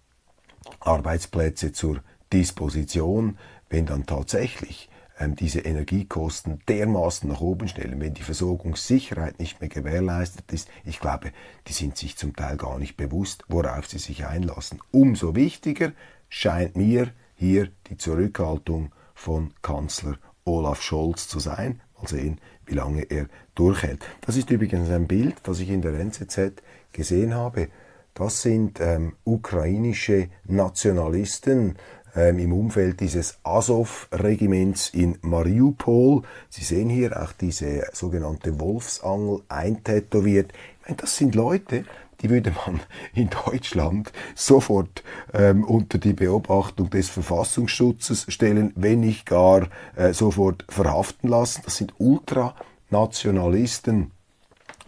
Arbeitsplätze 0.80 1.72
zur 1.72 2.02
Disposition, 2.34 3.38
wenn 3.70 3.86
dann 3.86 4.06
tatsächlich 4.06 4.90
ähm, 5.20 5.36
diese 5.36 5.60
Energiekosten 5.60 6.62
dermaßen 6.68 7.30
nach 7.30 7.42
oben 7.42 7.68
stellen, 7.68 8.00
wenn 8.02 8.14
die 8.14 8.24
Versorgungssicherheit 8.24 9.40
nicht 9.40 9.62
mehr 9.62 9.70
gewährleistet 9.70 10.52
ist. 10.52 10.68
Ich 10.84 11.00
glaube, 11.00 11.32
die 11.68 11.74
sind 11.74 11.98
sich 11.98 12.18
zum 12.18 12.36
Teil 12.36 12.58
gar 12.58 12.80
nicht 12.80 12.98
bewusst, 12.98 13.44
worauf 13.48 13.88
sie 13.88 14.00
sich 14.00 14.26
einlassen. 14.26 14.80
Umso 14.92 15.36
wichtiger 15.36 15.92
scheint 16.28 16.76
mir 16.76 17.12
hier 17.36 17.70
die 17.90 17.98
Zurückhaltung 17.98 18.92
von 19.14 19.54
Kanzler 19.62 20.18
Olaf 20.44 20.82
Scholz 20.82 21.28
zu 21.28 21.40
sein. 21.40 21.82
Mal 21.98 22.08
sehen, 22.08 22.40
wie 22.66 22.76
lange 22.76 23.04
er 23.04 23.28
durchhält. 23.56 24.00
Das 24.22 24.38
ist 24.38 24.50
übrigens 24.50 24.90
ein 24.90 25.08
Bild, 25.08 25.36
das 25.44 25.60
ich 25.60 25.70
in 25.70 25.82
der 25.82 25.94
NZZ 25.94 26.62
gesehen 26.92 27.34
habe. 27.34 27.70
Das 28.14 28.42
sind 28.42 28.80
ähm, 28.80 29.14
ukrainische 29.26 30.30
Nationalisten 30.46 31.76
ähm, 32.16 32.40
im 32.40 32.54
Umfeld 32.54 33.02
dieses 33.02 33.40
Azov-Regiments 33.44 34.90
in 34.90 35.18
Mariupol. 35.22 36.22
Sie 36.50 36.64
sehen 36.64 36.90
hier 36.90 37.22
auch 37.22 37.34
diese 37.34 37.84
sogenannte 37.92 38.60
Wolfsangel 38.60 39.42
eintätowiert. 39.50 40.54
Ich 40.54 40.88
meine, 40.88 40.98
das 40.98 41.18
sind 41.18 41.36
Leute, 41.36 41.84
die 42.22 42.30
würde 42.30 42.54
man 42.66 42.80
in 43.14 43.30
Deutschland 43.30 44.12
sofort 44.36 45.04
ähm, 45.34 45.64
unter 45.64 45.98
die 45.98 46.14
Beobachtung 46.14 46.90
des 46.90 47.10
Verfassungsschutzes 47.10 48.26
stellen, 48.30 48.72
wenn 48.76 49.02
nicht 49.02 49.26
gar 49.26 49.68
äh, 49.96 50.14
sofort 50.14 50.66
verhaften 50.70 51.30
lassen. 51.30 51.62
Das 51.66 51.78
sind 51.78 51.94
Ultranationalisten. 51.98 54.12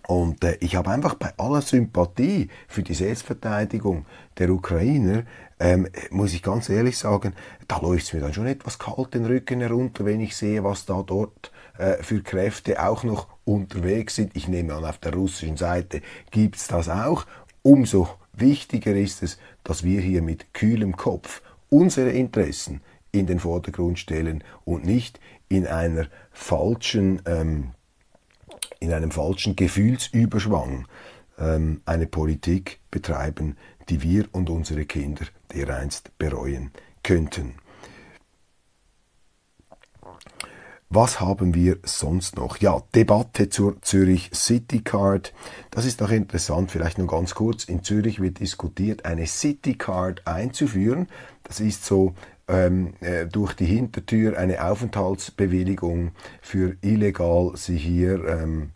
Und 0.08 0.44
äh, 0.44 0.58
ich 0.62 0.76
habe 0.76 0.90
einfach 0.90 1.16
bei 1.16 1.34
aller 1.38 1.62
Sympathie 1.62 2.50
für 2.68 2.82
die 2.82 2.94
Selbstverteidigung 2.94 4.06
der 4.38 4.50
Ukrainer, 4.50 5.24
ähm, 5.60 5.88
muss 6.12 6.34
ich 6.34 6.44
ganz 6.44 6.70
ehrlich 6.70 6.98
sagen, 6.98 7.34
da 7.68 7.80
läuft 7.80 8.06
es 8.06 8.13
mir 8.13 8.22
dann 8.22 8.34
schon 8.34 8.48
etwas 8.48 8.80
kalt 8.80 9.13
den 9.13 9.26
Rücken 9.26 9.60
herunter, 9.60 10.06
wenn 10.06 10.22
ich 10.22 10.36
sehe, 10.36 10.63
was 10.63 10.86
da 10.86 11.04
dort 11.04 11.52
äh, 11.78 12.02
für 12.04 12.22
Kräfte 12.22 12.84
auch 12.84 13.04
noch 13.04 13.28
unterwegs 13.46 14.16
sind. 14.16 14.36
Ich 14.36 14.48
nehme 14.48 14.74
an, 14.74 14.86
auf 14.86 14.98
der 14.98 15.13
russischen 15.13 15.58
Seite 15.58 16.02
gibt 16.32 16.56
es 16.56 16.68
das 16.68 16.90
auch. 16.90 17.26
Umso 17.62 18.10
wichtiger 18.34 18.96
ist 18.96 19.24
es, 19.24 19.38
dass 19.63 19.84
wir 19.84 20.02
hier 20.02 20.22
mit 20.22 20.54
kühlem 20.54 20.96
Kopf 20.96 21.42
unsere 21.70 22.12
Interessen 22.12 22.82
in 23.12 23.26
den 23.26 23.40
Vordergrund 23.40 24.00
stellen 24.00 24.44
und 24.63 24.86
nicht 24.86 25.20
in 25.50 25.66
einer 25.68 26.08
falschen 26.32 27.22
ähm, 27.26 27.72
in 28.80 28.94
einem 28.94 29.12
falschen 29.12 29.56
Gefühlsüberschwang 29.56 30.88
ähm, 31.40 31.82
eine 31.86 32.06
Politik 32.06 32.80
betreiben, 32.92 33.58
die 33.90 34.02
wir 34.02 34.26
und 34.32 34.50
unsere 34.50 34.86
Kinder 34.86 35.26
dereinst 35.54 36.18
bereuen 36.18 36.72
könnten. 37.04 37.56
Was 40.89 41.19
haben 41.19 41.54
wir 41.54 41.80
sonst 41.84 42.38
noch? 42.38 42.60
Ja, 42.60 42.82
Debatte 42.95 43.50
zur 43.50 43.82
Zürich 43.82 44.32
City 44.34 44.80
Card. 44.80 45.34
Das 45.69 45.84
ist 45.84 46.00
doch 46.00 46.12
interessant, 46.12 46.71
vielleicht 46.71 46.97
nur 46.97 47.08
ganz 47.08 47.36
kurz. 47.36 47.65
In 47.65 47.84
Zürich 47.84 48.21
wird 48.21 48.39
diskutiert, 48.39 49.04
eine 49.04 49.28
City 49.28 49.76
Card 49.76 50.26
einzuführen. 50.26 51.10
Das 51.43 51.60
ist 51.60 51.84
so 51.84 52.15
ähm, 52.47 52.93
äh, 53.02 53.26
durch 53.26 53.54
die 53.54 53.65
Hintertür 53.65 54.38
eine 54.38 54.63
Aufenthaltsbewilligung 54.63 56.12
für 56.41 56.78
illegal 56.80 57.58
sich 57.58 57.84
hier 57.84 58.23
ähm, 58.26 58.71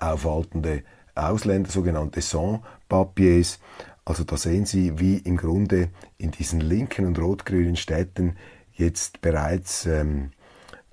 aufhaltende 0.00 0.82
Ausländer, 1.14 1.70
sogenannte 1.70 2.20
Sans-Papiers. 2.20 3.58
Also 4.04 4.24
da 4.24 4.36
sehen 4.36 4.66
Sie, 4.66 4.98
wie 4.98 5.16
im 5.16 5.38
Grunde 5.38 5.88
in 6.18 6.30
diesen 6.30 6.60
linken 6.60 7.06
und 7.06 7.18
rot-grünen 7.18 7.76
Städten 7.76 8.36
jetzt 8.74 9.22
bereits 9.22 9.86
ähm, 9.86 10.32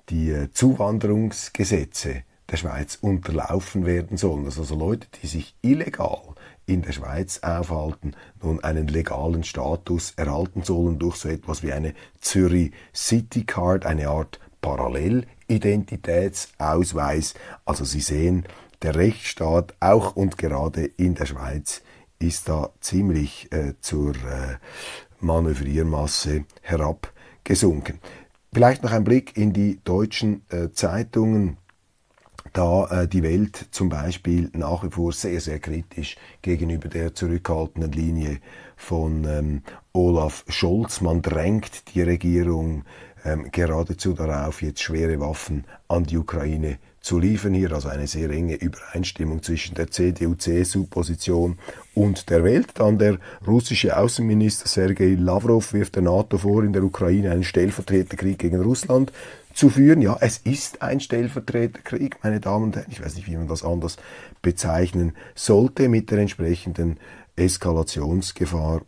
die 0.09 0.49
Zuwanderungsgesetze 0.51 2.23
der 2.49 2.57
Schweiz 2.57 2.97
unterlaufen 3.01 3.85
werden 3.85 4.17
sollen. 4.17 4.45
Also, 4.45 4.61
also 4.61 4.75
Leute, 4.75 5.07
die 5.21 5.27
sich 5.27 5.55
illegal 5.61 6.21
in 6.65 6.81
der 6.81 6.93
Schweiz 6.93 7.41
aufhalten, 7.43 8.15
nun 8.41 8.63
einen 8.63 8.87
legalen 8.87 9.43
Status 9.43 10.13
erhalten 10.15 10.63
sollen 10.63 10.97
durch 10.99 11.17
so 11.17 11.27
etwas 11.29 11.61
wie 11.63 11.73
eine 11.73 11.93
Zürich 12.21 12.71
City 12.93 13.43
Card, 13.43 13.85
eine 13.85 14.07
Art 14.09 14.39
Parallelidentitätsausweis. 14.61 17.33
Also 17.65 17.83
Sie 17.85 18.01
sehen, 18.01 18.45
der 18.81 18.95
Rechtsstaat 18.95 19.75
auch 19.79 20.15
und 20.15 20.37
gerade 20.37 20.85
in 20.85 21.15
der 21.15 21.25
Schweiz 21.25 21.81
ist 22.19 22.49
da 22.49 22.69
ziemlich 22.79 23.51
äh, 23.51 23.73
zur 23.81 24.15
äh, 24.15 24.57
Manövriermasse 25.19 26.45
herabgesunken. 26.61 27.99
Vielleicht 28.53 28.83
noch 28.83 28.91
ein 28.91 29.03
Blick 29.03 29.38
in 29.38 29.53
die 29.53 29.79
deutschen 29.83 30.41
äh, 30.49 30.71
Zeitungen 30.71 31.57
da 32.53 32.88
äh, 32.88 33.07
die 33.07 33.23
Welt 33.23 33.67
zum 33.71 33.89
Beispiel 33.89 34.49
nach 34.53 34.83
wie 34.83 34.89
vor 34.89 35.12
sehr, 35.12 35.39
sehr 35.41 35.60
kritisch 35.60 36.15
gegenüber 36.41 36.88
der 36.88 37.13
zurückhaltenden 37.13 37.91
Linie 37.91 38.39
von 38.75 39.25
ähm, 39.25 39.62
Olaf 39.93 40.43
Scholz. 40.47 41.01
Man 41.01 41.21
drängt 41.21 41.93
die 41.93 42.01
Regierung 42.01 42.83
ähm, 43.25 43.49
geradezu 43.51 44.13
darauf, 44.13 44.62
jetzt 44.62 44.81
schwere 44.81 45.19
Waffen 45.19 45.65
an 45.88 46.05
die 46.05 46.17
Ukraine 46.17 46.79
zu 47.07 47.19
liefern. 47.19 47.53
Hier 47.53 47.71
also 47.71 47.87
eine 47.87 48.05
sehr 48.05 48.29
enge 48.29 48.55
Übereinstimmung 48.55 49.41
zwischen 49.41 49.75
der 49.75 49.89
CDU-CSU-Position 49.89 51.57
und 51.95 52.29
der 52.29 52.43
Welt. 52.43 52.71
Dann 52.73 52.99
der 52.99 53.17
russische 53.47 53.97
Außenminister 53.97 54.67
Sergei 54.67 55.15
Lavrov 55.17 55.71
wirft 55.71 55.95
der 55.95 56.03
NATO 56.03 56.37
vor, 56.37 56.65
in 56.65 56.73
der 56.73 56.83
Ukraine 56.83 57.31
einen 57.31 57.45
Stellvertreterkrieg 57.45 58.37
gegen 58.37 58.61
Russland 58.61 59.13
zu 59.53 59.69
führen. 59.69 60.01
Ja, 60.01 60.17
es 60.19 60.39
ist 60.39 60.81
ein 60.81 60.99
Stellvertreterkrieg, 60.99 62.17
meine 62.23 62.41
Damen 62.41 62.65
und 62.65 62.75
Herren. 62.75 62.91
Ich 62.91 63.01
weiß 63.01 63.15
nicht, 63.15 63.27
wie 63.27 63.37
man 63.37 63.47
das 63.47 63.63
anders 63.63 63.95
bezeichnen 64.41 65.13
sollte, 65.33 65.87
mit 65.87 66.11
der 66.11 66.19
entsprechenden 66.19 66.99
Eskalationsgefahr, 67.37 68.81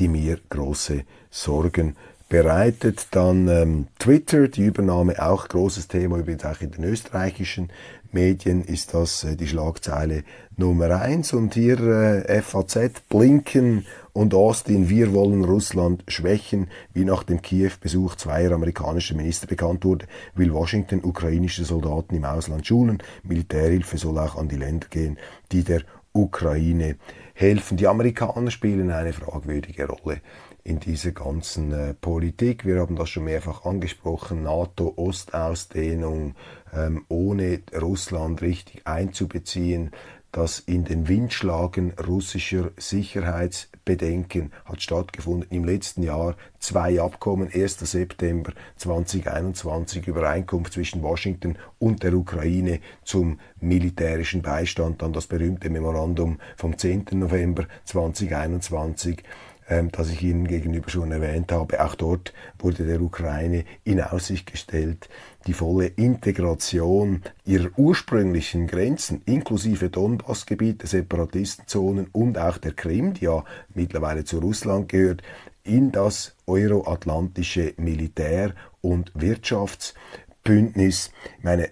die 0.00 0.08
mir 0.08 0.40
große 0.50 1.04
Sorgen 1.30 1.94
bereitet. 2.32 3.08
Dann 3.10 3.46
ähm, 3.46 3.86
Twitter, 3.98 4.48
die 4.48 4.64
Übernahme 4.64 5.22
auch 5.22 5.48
großes 5.48 5.86
Thema, 5.88 6.16
übrigens 6.16 6.46
auch 6.46 6.62
in 6.62 6.70
den 6.70 6.84
österreichischen 6.84 7.68
Medien 8.10 8.64
ist 8.64 8.94
das 8.94 9.24
äh, 9.24 9.36
die 9.36 9.46
Schlagzeile 9.46 10.24
Nummer 10.56 11.02
eins. 11.02 11.34
Und 11.34 11.52
hier 11.52 11.78
äh, 11.78 12.40
FAZ, 12.40 13.02
Blinken 13.10 13.84
und 14.14 14.32
Austin, 14.32 14.88
wir 14.88 15.12
wollen 15.12 15.44
Russland 15.44 16.04
schwächen. 16.08 16.68
Wie 16.94 17.04
nach 17.04 17.22
dem 17.22 17.42
Kiew-Besuch 17.42 18.16
zweier 18.16 18.52
amerikanischer 18.52 19.14
Minister 19.14 19.46
bekannt 19.46 19.84
wurde, 19.84 20.06
will 20.34 20.54
Washington 20.54 21.04
ukrainische 21.04 21.66
Soldaten 21.66 22.16
im 22.16 22.24
Ausland 22.24 22.66
schulen. 22.66 23.02
Militärhilfe 23.24 23.98
soll 23.98 24.18
auch 24.18 24.36
an 24.36 24.48
die 24.48 24.56
Länder 24.56 24.86
gehen, 24.88 25.18
die 25.52 25.64
der 25.64 25.82
Ukraine 26.14 26.96
helfen. 27.34 27.76
Die 27.76 27.88
Amerikaner 27.88 28.50
spielen 28.50 28.90
eine 28.90 29.12
fragwürdige 29.12 29.86
Rolle 29.86 30.22
in 30.64 30.80
dieser 30.80 31.12
ganzen 31.12 31.72
äh, 31.72 31.94
Politik. 31.94 32.64
Wir 32.64 32.80
haben 32.80 32.96
das 32.96 33.10
schon 33.10 33.24
mehrfach 33.24 33.64
angesprochen, 33.64 34.42
NATO-Ostausdehnung, 34.44 36.34
ähm, 36.72 37.04
ohne 37.08 37.60
Russland 37.74 38.42
richtig 38.42 38.86
einzubeziehen. 38.86 39.90
Das 40.32 40.60
in 40.60 40.84
den 40.84 41.08
Windschlagen 41.08 41.92
russischer 42.08 42.70
Sicherheitsbedenken 42.78 44.50
hat 44.64 44.80
stattgefunden 44.80 45.46
im 45.50 45.64
letzten 45.64 46.02
Jahr. 46.02 46.36
Zwei 46.58 47.02
Abkommen, 47.02 47.50
1. 47.52 47.80
September 47.80 48.52
2021, 48.76 50.06
Übereinkunft 50.06 50.72
zwischen 50.72 51.02
Washington 51.02 51.58
und 51.78 52.02
der 52.02 52.14
Ukraine 52.14 52.80
zum 53.04 53.40
militärischen 53.60 54.40
Beistand, 54.40 55.02
dann 55.02 55.12
das 55.12 55.26
berühmte 55.26 55.68
Memorandum 55.68 56.38
vom 56.56 56.78
10. 56.78 57.08
November 57.12 57.66
2021 57.84 59.18
ähm, 59.18 59.51
das 59.92 60.10
ich 60.10 60.22
Ihnen 60.22 60.46
gegenüber 60.46 60.88
schon 60.90 61.12
erwähnt 61.12 61.52
habe. 61.52 61.84
Auch 61.84 61.94
dort 61.94 62.32
wurde 62.58 62.84
der 62.84 63.00
Ukraine 63.00 63.64
in 63.84 64.00
Aussicht 64.00 64.50
gestellt, 64.50 65.08
die 65.46 65.52
volle 65.52 65.86
Integration 65.86 67.22
ihrer 67.44 67.70
ursprünglichen 67.76 68.66
Grenzen, 68.66 69.22
inklusive 69.26 69.90
Donbassgebiete, 69.90 70.86
Separatistenzonen 70.86 72.08
und 72.12 72.38
auch 72.38 72.58
der 72.58 72.72
Krim, 72.72 73.14
die 73.14 73.24
ja 73.24 73.44
mittlerweile 73.74 74.24
zu 74.24 74.38
Russland 74.38 74.88
gehört, 74.88 75.22
in 75.64 75.92
das 75.92 76.34
euroatlantische 76.46 77.74
Militär- 77.76 78.54
und 78.80 79.12
Wirtschaftsbündnis. 79.14 81.12
Ich 81.38 81.44
meine, 81.44 81.70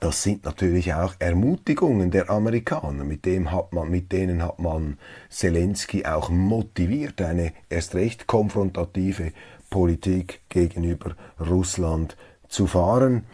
das 0.00 0.22
sind 0.22 0.44
natürlich 0.44 0.94
auch 0.94 1.14
Ermutigungen 1.18 2.10
der 2.10 2.28
Amerikaner. 2.30 3.04
Mit, 3.04 3.24
dem 3.24 3.52
hat 3.52 3.72
man, 3.72 3.90
mit 3.90 4.10
denen 4.12 4.42
hat 4.42 4.58
man 4.58 4.98
Zelensky 5.30 6.04
auch 6.04 6.28
motiviert, 6.28 7.22
eine 7.22 7.52
erst 7.68 7.94
recht 7.94 8.26
konfrontative 8.26 9.32
Politik 9.70 10.40
gegenüber 10.48 11.14
Russland 11.40 12.16
zu 12.48 12.66
fahren. 12.66 13.24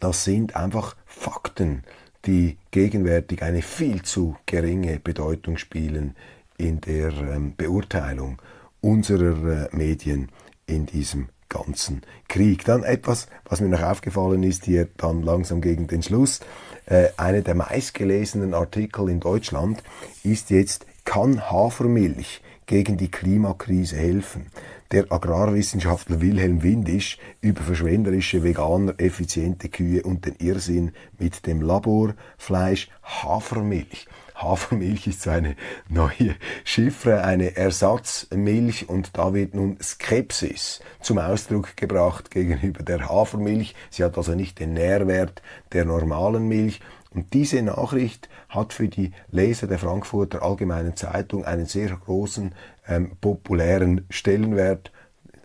Das 0.00 0.24
sind 0.24 0.56
einfach 0.56 0.96
Fakten, 1.04 1.84
die 2.24 2.56
gegenwärtig 2.70 3.42
eine 3.42 3.62
viel 3.62 4.02
zu 4.02 4.36
geringe 4.46 4.98
Bedeutung 5.00 5.58
spielen 5.58 6.16
in 6.56 6.80
der 6.80 7.12
ähm, 7.12 7.54
Beurteilung 7.56 8.40
unserer 8.80 9.66
äh, 9.72 9.76
Medien 9.76 10.30
in 10.66 10.86
diesem 10.86 11.28
ganzen 11.52 12.02
Krieg. 12.28 12.64
Dann 12.64 12.82
etwas, 12.82 13.26
was 13.44 13.60
mir 13.60 13.68
noch 13.68 13.82
aufgefallen 13.82 14.42
ist, 14.42 14.64
hier 14.64 14.88
dann 14.96 15.22
langsam 15.22 15.60
gegen 15.60 15.86
den 15.86 16.02
Schluss. 16.02 16.40
Äh, 16.86 17.08
einer 17.16 17.42
der 17.42 17.54
meistgelesenen 17.54 18.54
Artikel 18.54 19.08
in 19.08 19.20
Deutschland 19.20 19.82
ist 20.24 20.50
jetzt, 20.50 20.86
kann 21.04 21.50
Hafermilch 21.50 22.42
gegen 22.66 22.96
die 22.96 23.10
Klimakrise 23.10 23.96
helfen? 23.96 24.46
Der 24.92 25.10
Agrarwissenschaftler 25.10 26.20
Wilhelm 26.20 26.62
Windisch 26.62 27.18
über 27.40 27.62
verschwenderische 27.62 28.42
Veganer, 28.42 28.94
effiziente 28.98 29.68
Kühe 29.68 30.02
und 30.02 30.26
den 30.26 30.36
Irrsinn 30.38 30.92
mit 31.18 31.46
dem 31.46 31.60
Laborfleisch 31.60 32.88
Hafermilch. 33.02 34.06
Hafermilch 34.42 35.06
ist 35.06 35.22
so 35.22 35.30
eine 35.30 35.56
neue 35.88 36.34
Chiffre, 36.64 37.22
eine 37.22 37.56
Ersatzmilch 37.56 38.88
und 38.88 39.16
da 39.16 39.34
wird 39.34 39.54
nun 39.54 39.78
Skepsis 39.82 40.80
zum 41.00 41.18
Ausdruck 41.18 41.76
gebracht 41.76 42.30
gegenüber 42.30 42.82
der 42.82 43.08
Hafermilch. 43.08 43.74
Sie 43.90 44.04
hat 44.04 44.16
also 44.16 44.34
nicht 44.34 44.58
den 44.58 44.72
Nährwert 44.74 45.42
der 45.72 45.84
normalen 45.84 46.48
Milch. 46.48 46.80
Und 47.14 47.34
diese 47.34 47.60
Nachricht 47.62 48.28
hat 48.48 48.72
für 48.72 48.88
die 48.88 49.12
Leser 49.30 49.66
der 49.66 49.78
Frankfurter 49.78 50.42
Allgemeinen 50.42 50.96
Zeitung 50.96 51.44
einen 51.44 51.66
sehr 51.66 51.90
großen 51.90 52.54
ähm, 52.88 53.12
populären 53.20 54.06
Stellenwert. 54.08 54.92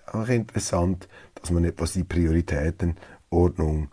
Auch 0.06 0.30
interessant, 0.30 1.10
dass 1.36 1.52
man 1.52 1.66
etwas 1.66 1.94
die 1.94 2.06
Prioritätenordnung 2.06 3.90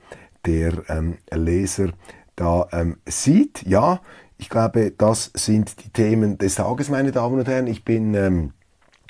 der 0.46 0.88
ähm, 0.88 1.18
Leser 1.32 1.92
da 2.36 2.68
ähm, 2.72 2.98
sieht. 3.06 3.66
Ja, 3.66 4.00
ich 4.38 4.48
glaube, 4.48 4.92
das 4.96 5.30
sind 5.34 5.84
die 5.84 5.90
Themen 5.90 6.38
des 6.38 6.56
Tages, 6.56 6.88
meine 6.88 7.12
Damen 7.12 7.38
und 7.38 7.48
Herren. 7.48 7.66
Ich 7.66 7.84
bin 7.84 8.14
ähm, 8.14 8.52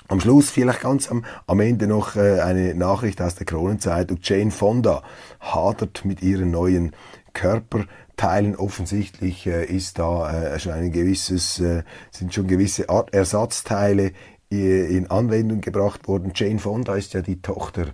am 0.08 0.20
Schluss 0.20 0.50
vielleicht 0.50 0.82
ganz 0.82 1.10
am, 1.10 1.24
am 1.46 1.60
Ende 1.60 1.86
noch 1.86 2.16
äh, 2.16 2.40
eine 2.40 2.74
Nachricht 2.74 3.22
aus 3.22 3.34
der 3.34 3.46
Kronenzeitung. 3.46 4.18
Jane 4.22 4.50
Fonda 4.50 5.02
hadert 5.40 6.04
mit 6.04 6.22
ihren 6.22 6.50
neuen 6.50 6.92
Körperteilen. 7.32 8.56
Offensichtlich 8.56 9.46
äh, 9.46 9.64
ist 9.64 9.98
da 9.98 10.54
äh, 10.54 10.58
schon 10.58 10.72
ein 10.72 10.92
gewisses, 10.92 11.58
äh, 11.60 11.84
sind 12.10 12.34
schon 12.34 12.46
gewisse 12.46 12.90
Art 12.90 13.14
Ersatzteile 13.14 14.12
äh, 14.52 14.96
in 14.96 15.10
Anwendung 15.10 15.62
gebracht 15.62 16.06
worden. 16.06 16.32
Jane 16.34 16.58
Fonda 16.58 16.94
ist 16.96 17.14
ja 17.14 17.22
die 17.22 17.40
Tochter 17.40 17.86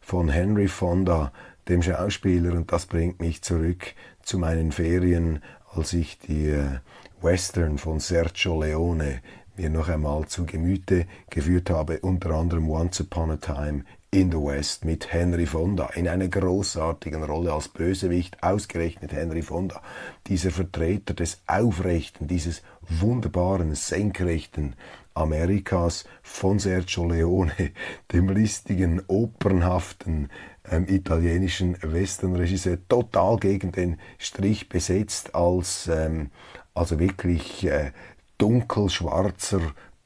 von 0.00 0.28
Henry 0.28 0.68
Fonda, 0.68 1.32
dem 1.68 1.82
Schauspieler, 1.82 2.52
und 2.52 2.70
das 2.70 2.86
bringt 2.86 3.20
mich 3.20 3.42
zurück 3.42 3.94
zu 4.22 4.38
meinen 4.38 4.70
Ferien 4.70 5.40
als 5.76 5.92
ich 5.92 6.18
die 6.18 6.48
äh, 6.48 6.78
Western 7.20 7.78
von 7.78 8.00
Sergio 8.00 8.62
Leone 8.62 9.20
mir 9.56 9.70
noch 9.70 9.88
einmal 9.88 10.26
zu 10.26 10.46
Gemüte 10.46 11.06
geführt 11.30 11.70
habe, 11.70 12.00
unter 12.00 12.30
anderem 12.30 12.68
Once 12.70 13.00
Upon 13.00 13.30
a 13.30 13.36
Time 13.36 13.84
in 14.10 14.30
the 14.30 14.38
West 14.38 14.84
mit 14.84 15.12
Henry 15.12 15.46
Fonda 15.46 15.90
in 15.94 16.08
einer 16.08 16.28
großartigen 16.28 17.22
Rolle 17.22 17.52
als 17.52 17.68
Bösewicht, 17.68 18.42
ausgerechnet 18.42 19.12
Henry 19.12 19.42
Fonda, 19.42 19.82
dieser 20.26 20.50
Vertreter 20.50 21.14
des 21.14 21.42
Aufrechten, 21.46 22.26
dieses 22.26 22.62
wunderbaren, 22.88 23.74
senkrechten 23.74 24.76
Amerikas 25.16 26.04
von 26.22 26.58
Sergio 26.58 27.06
Leone, 27.06 27.52
dem 28.12 28.28
listigen, 28.28 29.02
opernhaften 29.06 30.30
ähm, 30.70 30.86
italienischen 30.88 31.76
Westernregisseur, 31.82 32.78
total 32.88 33.38
gegen 33.38 33.72
den 33.72 33.98
Strich 34.18 34.68
besetzt 34.68 35.34
als 35.34 35.88
ähm, 35.88 36.30
also 36.74 36.98
wirklich 36.98 37.64
äh, 37.64 37.92
dunkelschwarzer 38.38 39.60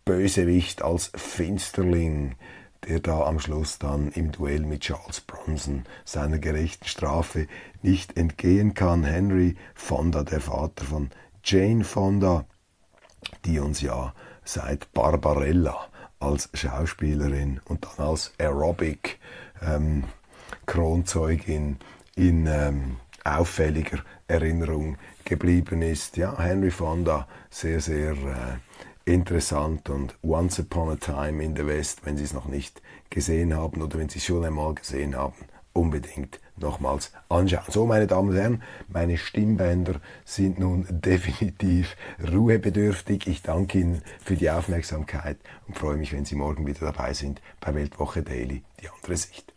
Bösewicht, 0.05 0.83
als 0.83 1.11
Finsterling, 1.15 2.37
der 2.89 3.01
da 3.01 3.25
am 3.25 3.39
Schluss 3.39 3.79
dann 3.79 4.11
im 4.13 4.33
Duell 4.33 4.61
mit 4.61 4.83
Charles 4.83 5.21
Bronson 5.21 5.85
seiner 6.05 6.39
gerechten 6.39 6.87
Strafe 6.87 7.47
nicht 7.83 8.17
entgehen 8.17 8.75
kann. 8.75 9.05
Henry 9.05 9.57
Fonda, 9.75 10.23
der 10.23 10.41
Vater 10.41 10.85
von 10.85 11.11
Jane 11.45 11.85
Fonda, 11.85 12.47
die 13.45 13.59
uns 13.59 13.81
ja 13.81 14.15
seit 14.45 14.93
Barbarella 14.93 15.89
als 16.19 16.51
Schauspielerin 16.53 17.61
und 17.65 17.85
dann 17.85 18.07
als 18.07 18.33
Aerobic 18.39 19.19
ähm, 19.63 20.05
Kronzeugin 20.67 21.79
in 22.17 22.47
ähm, 22.47 22.97
auffälliger 23.25 24.01
Erinnerung 24.29 24.97
geblieben 25.25 25.83
ist. 25.83 26.17
Ja, 26.17 26.39
Henry 26.39 26.71
Fonda, 26.71 27.27
sehr, 27.49 27.81
sehr 27.81 28.13
äh, 28.13 29.13
interessant 29.13 29.89
und 29.89 30.17
Once 30.23 30.59
Upon 30.61 30.91
a 30.91 30.97
Time 30.97 31.43
in 31.43 31.57
the 31.57 31.67
West, 31.67 32.05
wenn 32.05 32.17
Sie 32.17 32.25
es 32.25 32.33
noch 32.33 32.47
nicht 32.47 32.81
gesehen 33.09 33.55
haben 33.55 33.83
oder 33.83 33.99
wenn 33.99 34.09
Sie 34.09 34.19
es 34.19 34.25
schon 34.25 34.45
einmal 34.45 34.75
gesehen 34.75 35.17
haben, 35.17 35.47
unbedingt 35.73 36.41
nochmals 36.61 37.13
anschauen. 37.29 37.65
So, 37.69 37.87
meine 37.87 38.07
Damen 38.07 38.31
und 38.31 38.37
Herren, 38.37 38.63
meine 38.89 39.17
Stimmbänder 39.17 40.01
sind 40.25 40.59
nun 40.59 40.87
definitiv 40.91 41.97
ruhebedürftig. 42.33 43.27
Ich 43.27 43.43
danke 43.43 43.79
Ihnen 43.79 44.03
für 44.23 44.37
die 44.37 44.51
Aufmerksamkeit 44.51 45.39
und 45.67 45.77
freue 45.77 45.97
mich, 45.97 46.13
wenn 46.13 46.25
Sie 46.25 46.37
morgen 46.37 46.67
wieder 46.67 46.81
dabei 46.81 47.15
sind 47.15 47.41
bei 47.61 47.75
Weltwoche 47.75 48.23
Daily, 48.23 48.63
die 48.81 48.89
andere 48.89 49.17
Sicht. 49.17 49.53